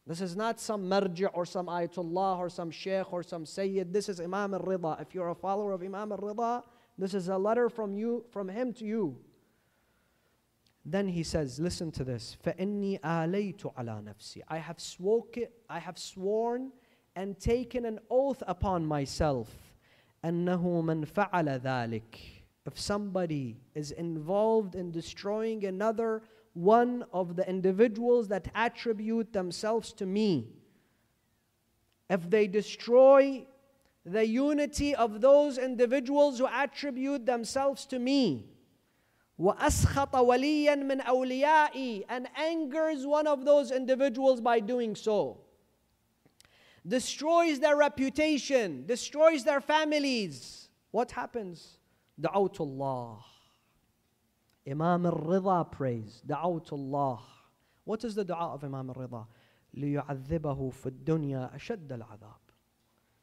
[0.07, 3.93] This is not some marji' or some ayatollah or some sheikh or some sayyid.
[3.93, 5.01] This is Imam al-Rida.
[5.03, 6.63] If you're a follower of Imam al-Rida,
[6.97, 9.19] this is a letter from you, from him to you.
[10.85, 12.37] Then he says, listen to this.
[12.45, 16.71] فَإِنِّي آلَيْتُ عَلَى نَفْسِي I have, swoke, I have sworn
[17.17, 19.51] and taken an oath upon myself.
[20.23, 22.21] أَنَّهُ مَنْ فَعَلَ ذَلِكَ
[22.67, 26.23] If somebody is involved in destroying another
[26.55, 30.49] one of the individuals that attribute themselves to me.
[32.09, 33.47] If they destroy
[34.05, 38.47] the unity of those individuals who attribute themselves to me,
[39.39, 45.39] وأسخط وليا من أوليائي and angers one of those individuals by doing so
[46.89, 51.79] destroys their reputation destroys their families what happens
[52.19, 53.19] دعوت الله
[54.67, 57.21] Imam al-Rida prays, Da'awtullah.
[57.85, 59.27] What is the dua of Imam al-Rida?
[59.77, 62.41] لِيُعَذِّبَهُ فِي الدُّنْيَا أَشَدَّ الْعَذَابِ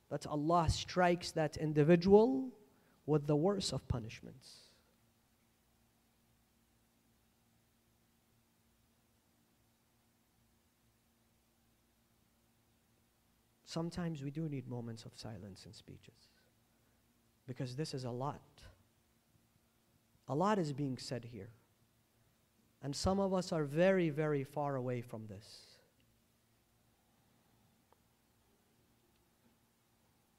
[0.09, 2.51] That Allah strikes that individual
[3.05, 4.63] with the worst of punishments.
[13.65, 16.29] Sometimes we do need moments of silence in speeches
[17.47, 18.41] because this is a lot.
[20.27, 21.49] A lot is being said here.
[22.81, 25.73] And some of us are very, very far away from this.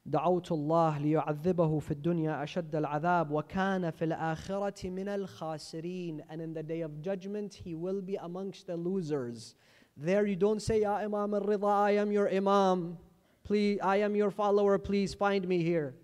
[0.06, 6.62] دعوت الله ليعذبه في الدنيا أشد العذاب وكان في الآخرة من الخاسرين and in the
[6.62, 9.54] day of judgment he will be amongst the losers
[9.96, 12.98] there you don't say Ya Imam al-Rida I am your Imam
[13.44, 15.94] please I am your follower please find me here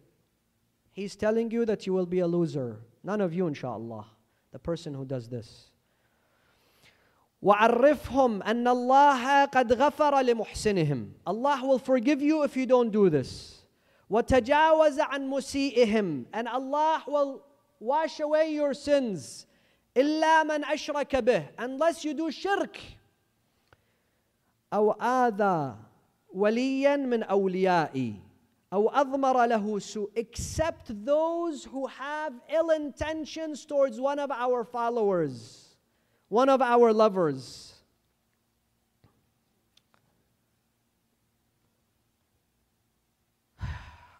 [0.93, 4.07] he's telling you that you will be a loser None of you, inshallah,
[4.53, 5.71] the person who does this.
[7.43, 13.65] وعرفهم أن الله قد غفر لمحسنهم Allah will forgive you if you don't do this
[14.11, 17.43] وتجاوز عن مسيئهم and Allah will
[17.81, 19.47] wash away your sins
[19.97, 22.77] إلا من أشرك به unless you do shirk
[24.73, 25.77] أو آذى
[26.35, 28.15] وليا من أوليائي
[28.73, 35.77] أو أضمر له سوء except those who have ill intentions towards one of our followers,
[36.29, 37.75] one of our lovers.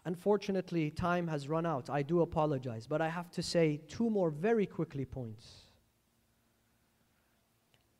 [0.03, 1.89] Unfortunately, time has run out.
[1.89, 5.67] I do apologize, but I have to say two more very quickly points.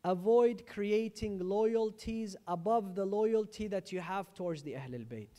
[0.04, 5.38] Avoid creating loyalties above the loyalty that you have towards the Ahlul Bayt.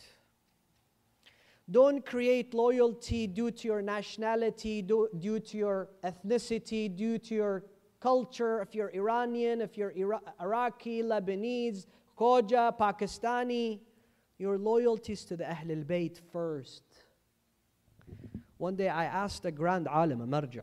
[1.70, 7.64] Don't create loyalty due to your nationality, due, due to your ethnicity, due to your
[8.00, 8.62] culture.
[8.62, 11.86] If you're Iranian, if you're Ira- Iraqi, Lebanese,
[12.18, 13.80] Khoja, Pakistani,
[14.38, 16.82] your loyalties to the Ahlul Bayt first.
[18.56, 20.62] One day I asked a grand alim, a marja,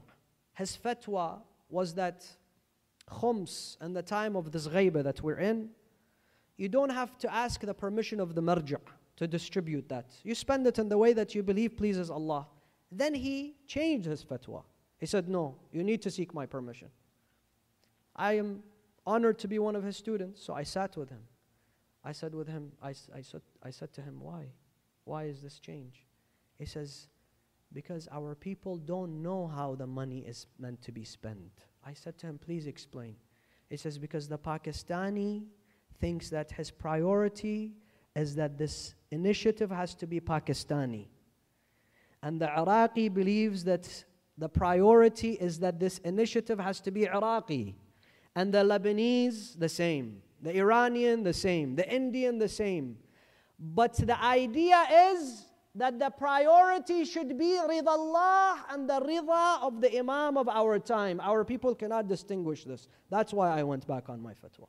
[0.53, 2.25] his fatwa was that
[3.09, 5.69] khums and the time of this ghaiba that we're in,
[6.57, 8.79] you don't have to ask the permission of the marja
[9.17, 10.05] to distribute that.
[10.23, 12.47] You spend it in the way that you believe pleases Allah.
[12.91, 14.63] Then he changed his fatwa.
[14.97, 16.89] He said, No, you need to seek my permission.
[18.15, 18.63] I am
[19.05, 21.21] honored to be one of his students, so I sat with him.
[22.03, 24.45] I said with him, I, I, said, I said to him, Why?
[25.05, 26.05] Why is this change?
[26.57, 27.07] He says,
[27.73, 31.65] Because our people don't know how the money is meant to be spent.
[31.85, 33.15] I said to him, Please explain.
[33.69, 35.45] He says, Because the Pakistani
[35.99, 37.73] thinks that his priority
[38.15, 41.07] is that this initiative has to be Pakistani.
[42.21, 43.85] And the Iraqi believes that
[44.37, 47.75] the priority is that this initiative has to be Iraqi.
[48.35, 50.21] And the Lebanese, the same.
[50.41, 51.75] The Iranian, the same.
[51.75, 52.97] The Indian, the same.
[53.57, 54.79] But the idea
[55.11, 55.45] is
[55.75, 60.79] that the priority should be Rida Allah and the Rida of the Imam of our
[60.79, 61.19] time.
[61.21, 62.87] Our people cannot distinguish this.
[63.09, 64.67] That's why I went back on my fatwa.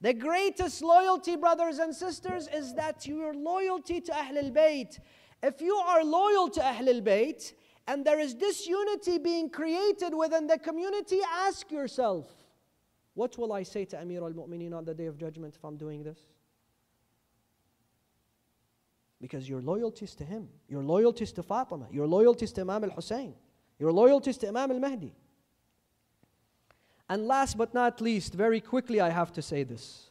[0.00, 4.98] The greatest loyalty, brothers and sisters, is that your loyalty to Ahlul Bayt.
[5.42, 7.52] If you are loyal to Ahlul Bayt
[7.86, 12.26] and there is disunity being created within the community, ask yourself,
[13.14, 15.76] what will I say to Amir al Mu'mineen on the day of judgment if I'm
[15.76, 16.18] doing this?
[19.20, 22.62] Because your loyalty is to him, your loyalty is to Fatima, your loyalty is to
[22.62, 23.34] Imam al Hussein,
[23.78, 25.12] your loyalty is to Imam al Mahdi.
[27.10, 30.10] And last but not least, very quickly, I have to say this.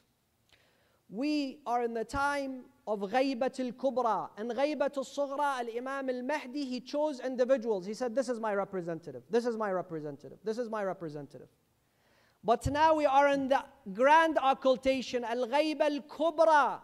[1.10, 6.66] We are in the time of al Kubra and Al Imam al Mahdi.
[6.66, 7.86] He chose individuals.
[7.86, 11.48] He said, This is my representative, this is my representative, this is my representative.
[12.44, 16.82] But now we are in the grand occultation, al Kubra.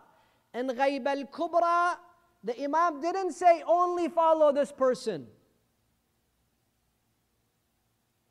[0.54, 1.98] And al Kubra,
[2.42, 5.28] the Imam didn't say only follow this person.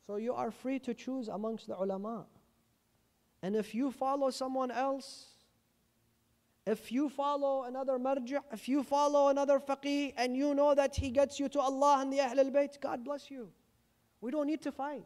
[0.06, 2.26] So you are free to choose amongst the ulama.
[3.42, 5.26] And if you follow someone else,
[6.66, 11.10] if you follow another marji', if you follow another faqih, and you know that he
[11.10, 13.48] gets you to Allah and the Ahl al Bayt, God bless you.
[14.20, 15.04] We don't need to fight.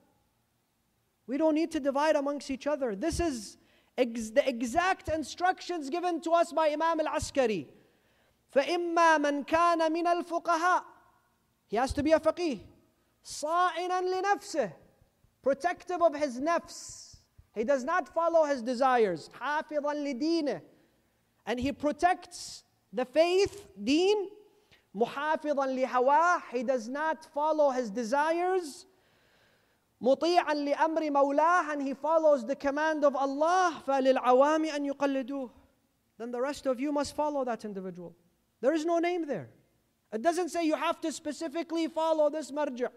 [1.27, 2.95] We don't need to divide amongst each other.
[2.97, 3.57] This is
[3.97, 7.69] ex- the exact instructions given to us by Imam al Askari.
[8.55, 10.85] فإما من كان من الفقهاء
[11.69, 12.61] He has to be a faqih.
[13.25, 14.73] صائنا لنفسه
[15.43, 17.17] protective of his nafs.
[17.55, 19.31] He does not follow his desires.
[19.41, 20.61] حافظا لدينه.
[21.47, 24.29] And he protects the faith, deen.
[24.97, 26.43] محافظا لهواه.
[26.51, 28.87] He does not follow his desires.
[30.03, 31.73] مطيعا لأمر مولاه.
[31.73, 33.83] And he follows the command of Allah.
[33.87, 35.51] فللعوام أن يقلدوه.
[36.19, 38.17] Then the rest of you must follow that individual.
[38.61, 39.51] There is no name there.
[40.13, 42.91] It doesn't say you have to specifically follow this marja'.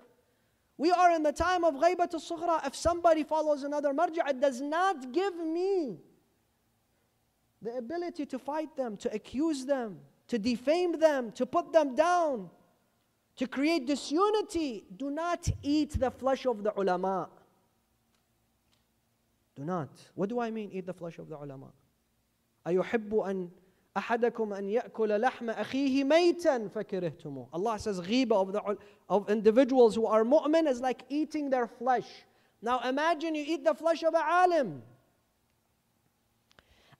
[0.81, 2.65] We are in the time of ghaybat al-sughra.
[2.67, 5.99] If somebody follows another marja', it does not give me
[7.61, 12.49] the ability to fight them, to accuse them, to defame them, to put them down,
[13.37, 14.85] to create disunity.
[14.95, 17.29] Do not eat the flesh of the ulama.
[19.55, 19.89] Do not.
[20.13, 21.71] What do I mean, eat the flesh of the ulama?
[22.67, 23.49] أيحب أن
[23.97, 28.77] أحدكم أن يأكل لحم أخيه ميتا فكرهتموه Allah says ghiba of, the,
[29.09, 32.07] of individuals who are mu'min is like eating their flesh.
[32.61, 34.83] Now imagine you eat the flesh of a alim.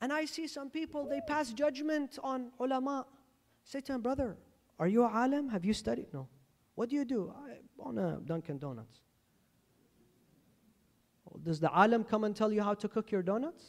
[0.01, 3.05] And I see some people, they pass judgment on ulama.
[3.63, 4.38] Say to him, brother,
[4.79, 5.49] are you a alim?
[5.49, 6.07] Have you studied?
[6.13, 6.27] No.
[6.75, 7.33] What do you do?
[7.47, 9.01] I own a Dunkin' Donuts.
[11.43, 13.63] Does the alim come and tell you how to cook your donuts?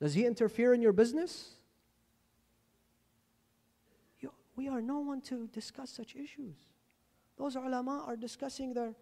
[0.00, 1.56] Does he interfere in your business?
[4.61, 6.57] We are no one to discuss such issues.
[7.35, 8.93] Those ulama are discussing their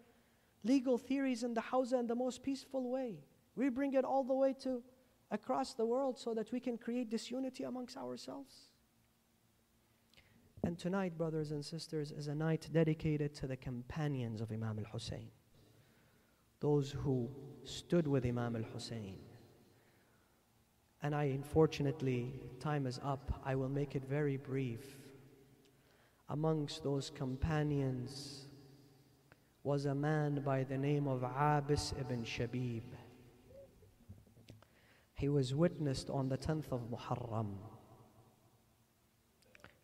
[0.64, 3.18] legal theories in the house in the most peaceful way.
[3.56, 4.82] We bring it all the way to
[5.30, 8.54] across the world so that we can create disunity amongst ourselves.
[10.64, 14.90] And tonight, brothers and sisters, is a night dedicated to the companions of Imam al
[14.92, 15.28] Hussein,
[16.60, 17.28] those who
[17.64, 19.18] stood with Imam al Hussein.
[21.02, 23.40] And I, unfortunately, time is up.
[23.44, 24.99] I will make it very brief
[26.30, 28.46] amongst those companions
[29.64, 32.84] was a man by the name of Abis ibn Shabib.
[35.14, 37.56] He was witnessed on the 10th of Muharram.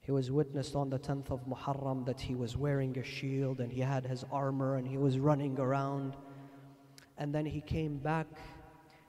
[0.00, 3.72] He was witnessed on the 10th of Muharram that he was wearing a shield and
[3.72, 6.16] he had his armor and he was running around.
[7.18, 8.28] And then he came back.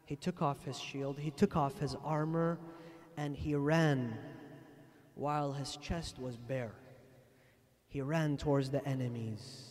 [0.05, 2.57] He took off his shield, he took off his armor,
[3.15, 4.17] and he ran
[5.13, 6.73] while his chest was bare.
[7.87, 9.67] He ran towards the enemies.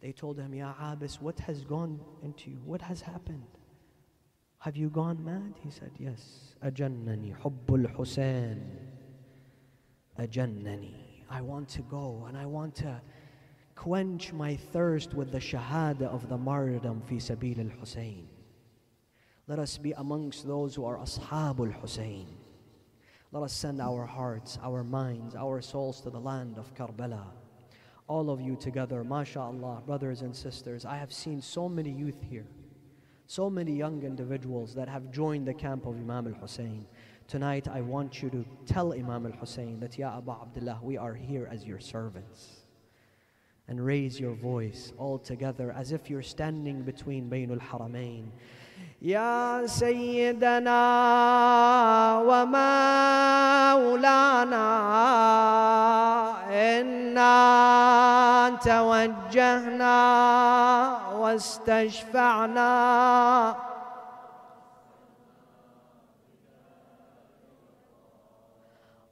[0.00, 2.60] They told him, Ya Abbas, what has gone into you?
[2.64, 3.46] What has happened?
[4.60, 5.54] Have you gone mad?
[5.62, 6.54] He said, Yes.
[6.64, 8.60] Ajannani hubbul Hussein.
[10.18, 10.94] Ajannani.
[11.30, 13.00] I want to go and I want to
[13.76, 18.26] quench my thirst with the shahada of the martyrdom fi sabil al Hussein.
[19.46, 22.26] Let us be amongst those who are ashabul Hussein.
[23.30, 27.26] Let us send our hearts, our minds, our souls to the land of Karbala.
[28.08, 30.84] All of you together, mashallah, brothers and sisters.
[30.84, 32.46] I have seen so many youth here,
[33.26, 36.86] so many young individuals that have joined the camp of Imam al Hussein.
[37.26, 41.46] Tonight, I want you to tell Imam al Hussein that, Ya Abdullah, we are here
[41.52, 42.64] as your servants
[43.68, 48.30] and raise your voice all together as if you're standing between Bainul Haramain.
[49.02, 50.82] يا سيدنا
[52.26, 53.58] ومولانا
[56.50, 57.38] إنا
[58.64, 59.98] توجهنا
[61.14, 62.68] واستشفعنا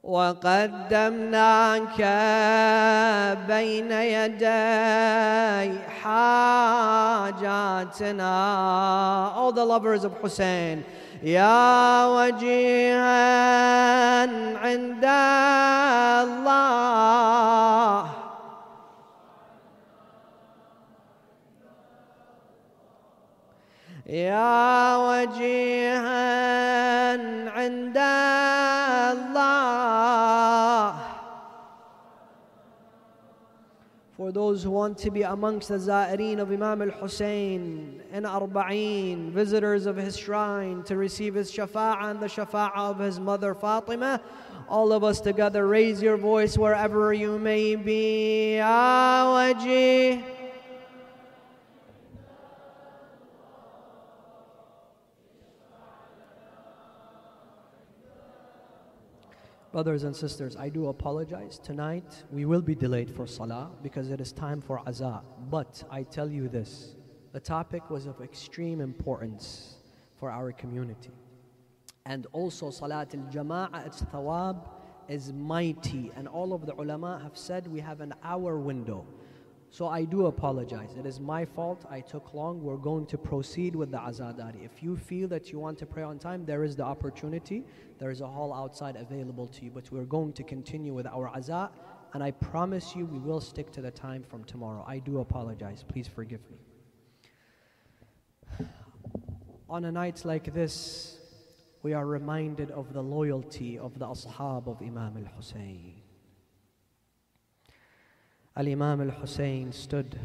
[0.07, 1.99] وقدمناك
[3.47, 7.67] بين يدي حاجاتنا.
[9.35, 10.83] All the lovers of Hussein
[11.23, 13.07] يا وجيها
[14.63, 15.05] عند
[16.45, 18.16] الله.
[24.06, 26.32] يا وجيها
[27.48, 27.98] عند
[34.22, 39.32] for those who want to be amongst the Za'ireen of Imam al Hussein and Arba'een,
[39.32, 44.20] visitors of his shrine to receive his shafa'ah and the shafa'ah of his mother Fatima.
[44.68, 48.58] All of us together, raise your voice wherever you may be.
[48.62, 50.22] Awaji.
[59.71, 61.59] Brothers and sisters, I do apologize.
[61.59, 65.21] Tonight we will be delayed for Salah because it is time for Azah.
[65.49, 66.95] But I tell you this
[67.33, 69.75] the topic was of extreme importance
[70.15, 71.11] for our community.
[72.05, 74.69] And also, Salat al Jama'ah, its thawab
[75.09, 76.11] is mighty.
[76.15, 79.05] And all of the ulama have said we have an hour window.
[79.69, 80.95] So I do apologize.
[80.97, 81.85] It is my fault.
[81.89, 82.63] I took long.
[82.63, 84.63] We're going to proceed with the azadari.
[84.63, 87.63] If you feel that you want to pray on time, there is the opportunity.
[87.99, 89.71] There is a hall outside available to you.
[89.71, 91.69] But we're going to continue with our azah.
[92.13, 94.85] And I promise you, we will stick to the time from tomorrow.
[94.87, 95.83] I do apologize.
[95.83, 96.57] Please forgive me.
[99.69, 101.19] On a night like this,
[101.83, 105.96] we are reminded of the loyalty of the ashab of Imam al Hussein.
[108.57, 110.19] Al Imam al Hussein stood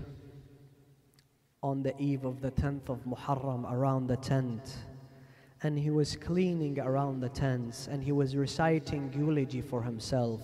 [1.63, 4.79] on the eve of the 10th of Muharram around the tent
[5.63, 10.41] and he was cleaning around the tents and he was reciting eulogy for himself.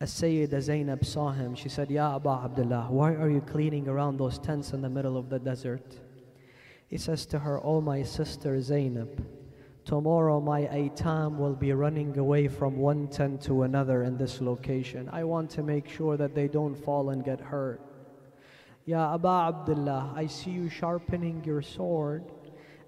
[0.00, 4.16] As Sayyidah Zainab saw him, she said, Ya Abu Abdullah, why are you cleaning around
[4.16, 6.00] those tents in the middle of the desert?
[6.88, 9.22] He says to her, Oh, my sister Zainab,
[9.86, 15.08] Tomorrow my aitam will be running away from one tent to another in this location.
[15.12, 17.80] I want to make sure that they don't fall and get hurt.
[18.84, 22.24] Ya Aba Abdullah, I see you sharpening your sword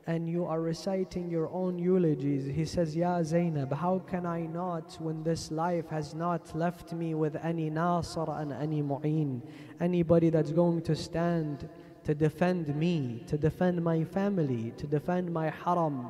[0.08, 2.46] and you are reciting your own eulogies.
[2.46, 7.14] He says, Ya Zainab, how can I not when this life has not left me
[7.14, 9.42] with any nasr and any mu'in,
[9.80, 11.68] anybody that's going to stand
[12.02, 16.08] to defend me, to defend my family, to defend my haram,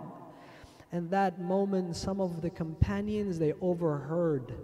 [0.92, 4.54] and that moment, some of the companions, they overheard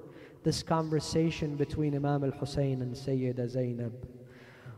[0.43, 3.93] this conversation between Imam al-Hussein and Sayyida Zainab.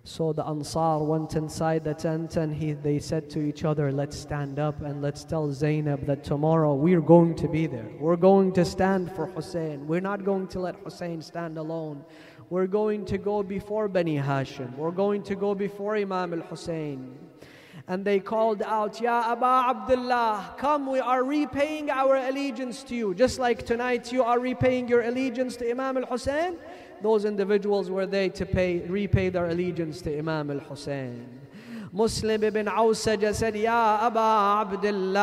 [0.02, 4.16] So the Ansar went inside the tent and he, they said to each other, let's
[4.16, 7.90] stand up and let's tell Zainab that tomorrow we're going to be there.
[7.98, 9.84] We're going to stand for Hussein.
[9.88, 12.04] We're not going to let Hussein stand alone.
[12.50, 14.76] We're going to go before Bani Hashim.
[14.76, 17.18] We're going to go before Imam al-Hussein
[17.88, 23.14] and they called out, Ya Aba Abdullah, come, we are repaying our allegiance to you.
[23.14, 26.56] Just like tonight you are repaying your allegiance to Imam al Hussein,
[27.00, 31.28] those individuals were they to pay, repay their allegiance to Imam al Hussein.
[31.92, 35.22] Muslim ibn Awsaja said, Ya Aba Abdullah,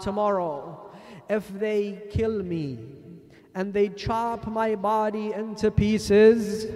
[0.00, 0.90] tomorrow,
[1.28, 2.78] if they kill me
[3.54, 6.66] and they chop my body into pieces,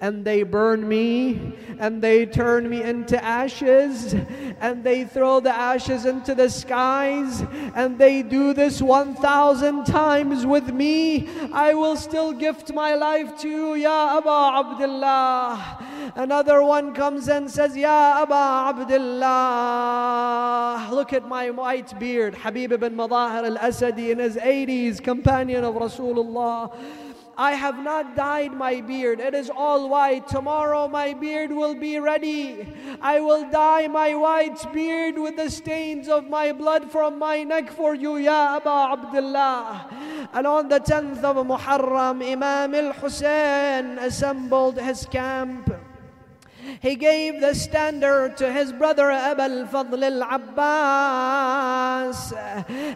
[0.00, 4.14] and they burn me and they turn me into ashes
[4.60, 7.42] and they throw the ashes into the skies
[7.74, 13.48] and they do this 1,000 times with me, I will still gift my life to
[13.48, 15.84] you, Ya Aba Abdullah.
[16.14, 19.28] Another one comes and says, Ya Aba Abdullah,
[20.92, 22.34] look at my white beard.
[22.34, 26.72] Habib ibn Madahir al-Asadi in his 80s, companion of Rasulullah.
[27.38, 29.20] I have not dyed my beard.
[29.20, 30.26] It is all white.
[30.26, 32.66] Tomorrow my beard will be ready.
[33.00, 37.70] I will dye my white beard with the stains of my blood from my neck
[37.70, 40.28] for you, Ya Aba Abdullah.
[40.34, 45.70] And on the 10th of Muharram, Imam al Hussein assembled his camp.
[46.80, 52.32] He gave the standard to his brother Abul Fadl al Abbas,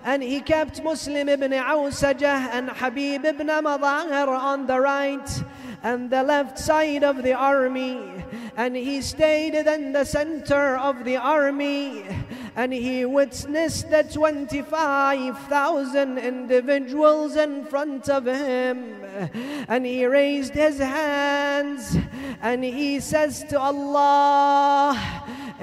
[0.05, 5.45] and he kept Muslim ibn Awsajah and Habib ibn Madahir on the right
[5.83, 7.99] and the left side of the army,
[8.57, 12.05] and he stayed in the center of the army,
[12.55, 18.95] and he witnessed the 25,000 individuals in front of him,
[19.69, 21.99] and he raised his hands
[22.43, 25.22] and he says to Allah,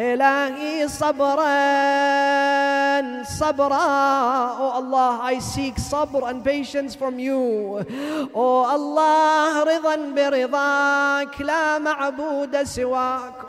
[0.10, 0.90] ilahi
[4.62, 7.86] oh Allah I seek sabr and patience from you.
[8.34, 9.64] Oh Allah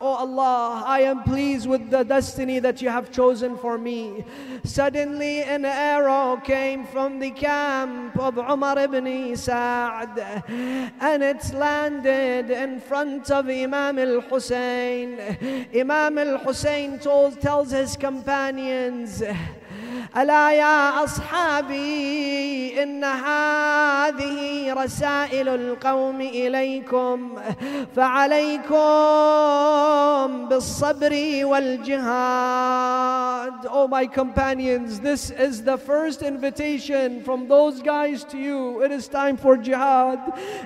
[0.01, 4.23] oh Allah I am pleased with the destiny that you have chosen for me.
[4.63, 10.19] Suddenly an arrow came from the camp of Umar ibn Sa'd
[10.99, 15.19] and it landed in front of Imam al-Hussein
[15.73, 16.50] Imam al-Hussein
[16.99, 19.23] told, tells his companions
[20.17, 27.35] ألا يا أصحابي إن هذه رسائل القوم إليكم
[27.95, 28.75] فعليكم
[30.49, 32.71] بالصبر والجهاد
[33.73, 38.83] Oh my companions, this is the first invitation from those guys to you.
[38.83, 40.19] It is time for jihad.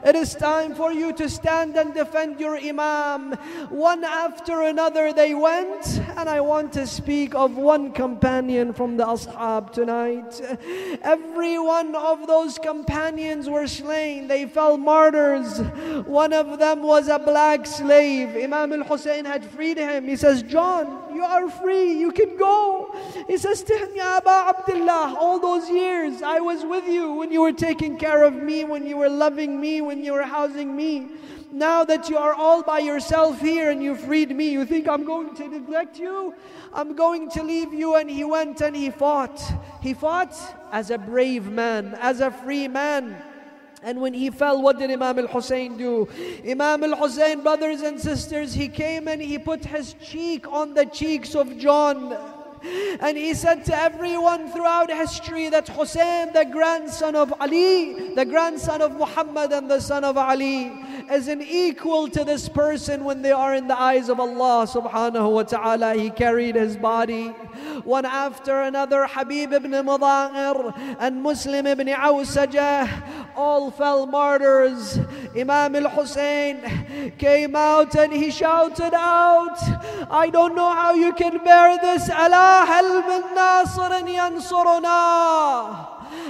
[0.03, 3.33] It is time for you to stand and defend your imam.
[3.69, 9.05] One after another they went and I want to speak of one companion from the
[9.05, 9.34] ashab
[9.71, 10.41] tonight.
[11.01, 14.27] Every one of those companions were slain.
[14.27, 15.59] They fell martyrs.
[16.05, 18.35] One of them was a black slave.
[18.35, 20.07] Imam al-Hussein had freed him.
[20.07, 21.93] He says, John, you are free.
[21.93, 22.95] You can go.
[23.27, 27.41] He says to Ya Aba Abdullah, all those years I was with you when you
[27.41, 31.09] were taking care of me, when you were loving me, when you were housing me.
[31.55, 35.05] Now that you are all by yourself here and you freed me, you think I'm
[35.05, 36.35] going to neglect you?
[36.73, 37.95] I'm going to leave you.
[37.95, 39.41] And he went and he fought.
[39.81, 40.35] He fought
[40.73, 43.15] as a brave man, as a free man.
[43.81, 46.09] And when he fell, what did Imam al Hussein do?
[46.45, 50.85] Imam al Hussein, brothers and sisters, he came and he put his cheek on the
[50.85, 52.17] cheeks of John.
[52.99, 58.81] And he said to everyone throughout history that Hussein, the grandson of Ali, the grandson
[58.81, 60.71] of Muhammad, and the son of Ali,
[61.11, 65.31] is an equal to this person when they are in the eyes of Allah subhanahu
[65.31, 65.95] wa ta'ala.
[65.95, 67.29] He carried his body
[67.83, 69.05] one after another.
[69.05, 74.99] Habib ibn Madahir and Muslim ibn Awsajah all fell martyrs.
[75.35, 79.57] Imam al Hussein came out and he shouted out,
[80.09, 82.09] I don't know how you can bear this.
[82.09, 85.01] Allah هل من ناصر ينصرنا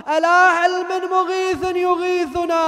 [0.10, 2.66] ألا هل من مغيث يغيثنا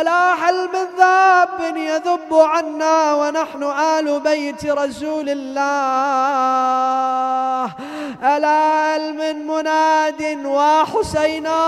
[0.00, 6.54] ألا هل من ذاب يذب عنا ونحن آل بيت رسول الله
[8.22, 11.58] ألا هل من مناد وحسينا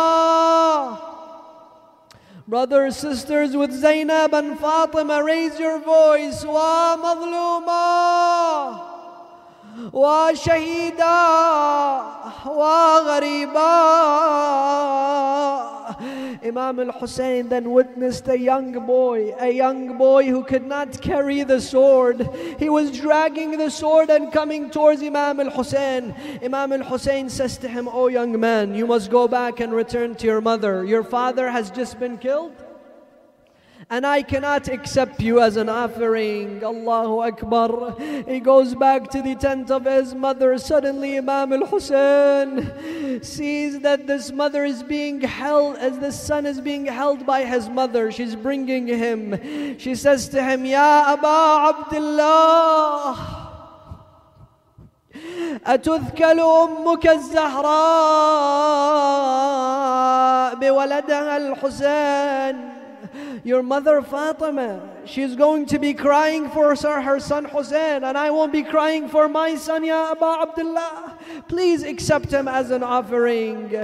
[2.51, 6.45] Brothers, sisters, with Zainab and Fatima, raise your voice.
[6.45, 7.71] Wa madluma,
[9.93, 10.99] wa shahida,
[12.51, 13.71] wa ghariba.
[16.43, 21.61] Imam al-Hussein then witnessed a young boy, a young boy who could not carry the
[21.61, 22.29] sword.
[22.59, 26.15] He was dragging the sword and coming towards Imam al-Hussein.
[26.43, 30.27] Imam al-Hussein says to him, Oh young man, you must go back and return to
[30.27, 30.85] your mother.
[30.85, 32.53] Your father has just been killed
[33.90, 36.64] and I cannot accept you as an offering.
[36.64, 37.96] Allahu Akbar.
[38.28, 40.58] He goes back to the tent of his mother.
[40.58, 46.60] Suddenly, Imam al Hussein sees that this mother is being held, as the son is
[46.60, 48.12] being held by his mother.
[48.12, 49.78] She's bringing him.
[49.78, 53.42] She says to him, Ya Aba Abdullah.
[55.66, 57.66] أتذكل أمك الزهراء
[60.56, 62.76] بولدها الحسين
[63.43, 68.53] your mother Fatima, she's going to be crying for her son Hussein, and I won't
[68.53, 71.19] be crying for my son, Ya Aba Abdullah.
[71.49, 73.75] Please accept him as an offering.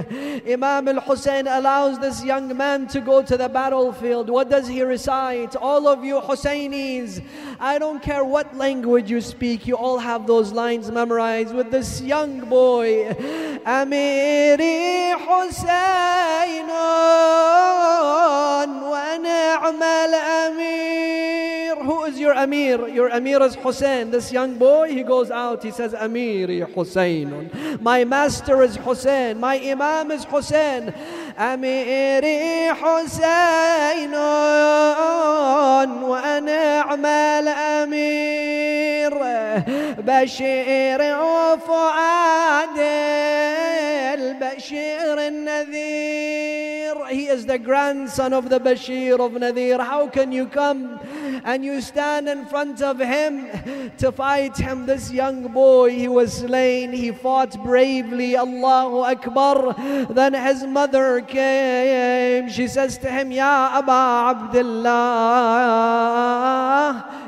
[0.46, 4.28] Imam al Hussein allows this young man to go to the battlefield.
[4.28, 5.56] What does he recite?
[5.56, 7.24] All of you Husseinis,
[7.58, 12.02] I don't care what language you speak, you all have those lines memorized with this
[12.02, 13.14] young boy.
[13.64, 16.66] Amiri Hussein
[19.68, 21.76] Amal Amir.
[21.84, 22.88] Who is your Amir?
[22.88, 24.10] Your Amir is Hussein.
[24.10, 27.78] This young boy, he goes out, he says, Amiri Hussein.
[27.80, 29.38] My master is Hussein.
[29.38, 30.92] My Imam is Hussein.
[31.39, 34.15] أميري حسين
[36.03, 38.61] ونعم الأمير
[39.99, 42.77] بشير وفؤاد
[44.13, 46.61] البشير النذير
[47.11, 49.79] He is the grandson of the Bashir of Nadir.
[49.79, 50.97] How can you come
[51.43, 54.85] and you stand in front of him to fight him?
[54.85, 56.93] This young boy, he was slain.
[56.93, 58.37] He fought bravely.
[58.37, 59.75] Allahu Akbar.
[60.09, 64.96] Then his mother كيمشي سستهم يا أبا عبد الله.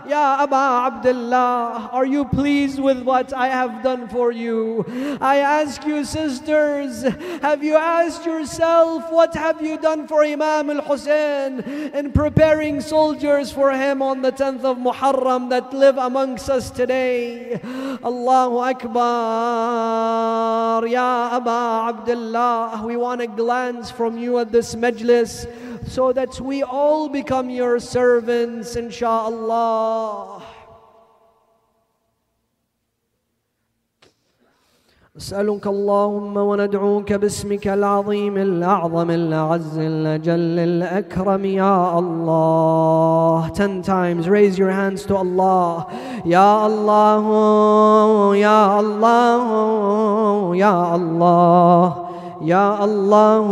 [0.09, 4.87] Ya Aba Abdullah, are you pleased with what I have done for you?
[5.21, 7.03] I ask you, sisters,
[7.43, 11.61] have you asked yourself, what have you done for Imam al Hussein
[11.93, 17.61] in preparing soldiers for him on the 10th of Muharram that live amongst us today?
[18.03, 18.97] Allahu Akbar,
[20.89, 25.45] Ya Aba Abdullah, we want a glance from you at this majlis
[25.88, 30.41] so that we all become your servants, inshallah.
[35.16, 44.72] نسألك اللهم وندعوك باسمك العظيم الأعظم الأعز الأجل الأكرم يا الله Ten times raise your
[44.72, 45.86] hands to Allah
[46.26, 52.07] يا الله يا الله يا الله
[52.43, 53.48] يا الله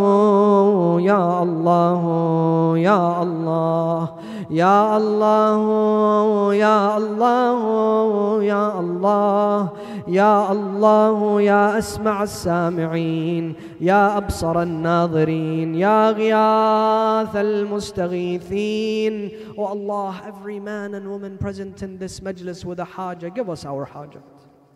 [1.01, 4.15] يا الله يا الله
[4.51, 9.71] يا الله يا الله يا الله
[10.07, 19.31] يا الله يا أسمع السامعين يا أبصر الناظرين يا غياث المستغيثين.
[19.59, 23.65] Oh Allah every man and woman present in this majlis with a haja give us
[23.65, 24.23] our haja.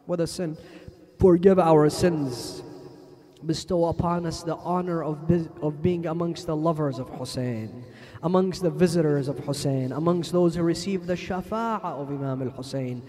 [0.06, 0.56] With a sin
[1.18, 2.64] forgive our sins.
[3.46, 5.18] bestow upon us the honor of,
[5.62, 7.84] of being amongst the lovers of Hussein,
[8.22, 13.02] amongst the visitors of Hussein, amongst those who receive the shafa'a of Imam al Hussein.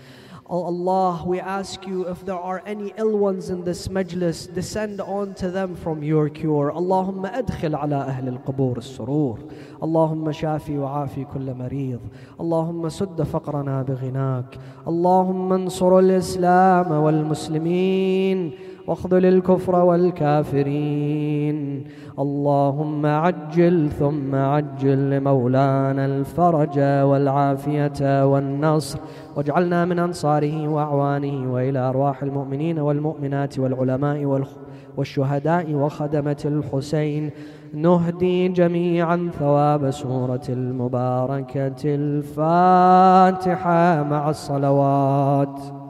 [0.53, 4.99] Oh Allah, we ask you if there are any ill ones in this majlis, descend
[4.99, 6.73] on to them from your cure.
[6.75, 9.39] Allahumma adkhil ala ahl al-qubur al-surur.
[9.79, 12.01] Allahumma shafi wa afi kull marid.
[12.37, 14.59] Allahumma sudda faqrana bighinak.
[14.85, 18.70] Allahumma ansur al-islam wal-muslimin.
[18.87, 21.83] واخذل الكفر والكافرين.
[22.19, 28.99] اللهم عجل ثم عجل لمولانا الفرج والعافية والنصر.
[29.35, 34.45] واجعلنا من أنصاره وأعوانه وإلى أرواح المؤمنين والمؤمنات والعلماء
[34.97, 37.29] والشهداء وخدمة الحسين.
[37.73, 42.43] نهدي جميعا ثواب سورة المباركة الفاتحة
[44.03, 45.80] مع الصلوات.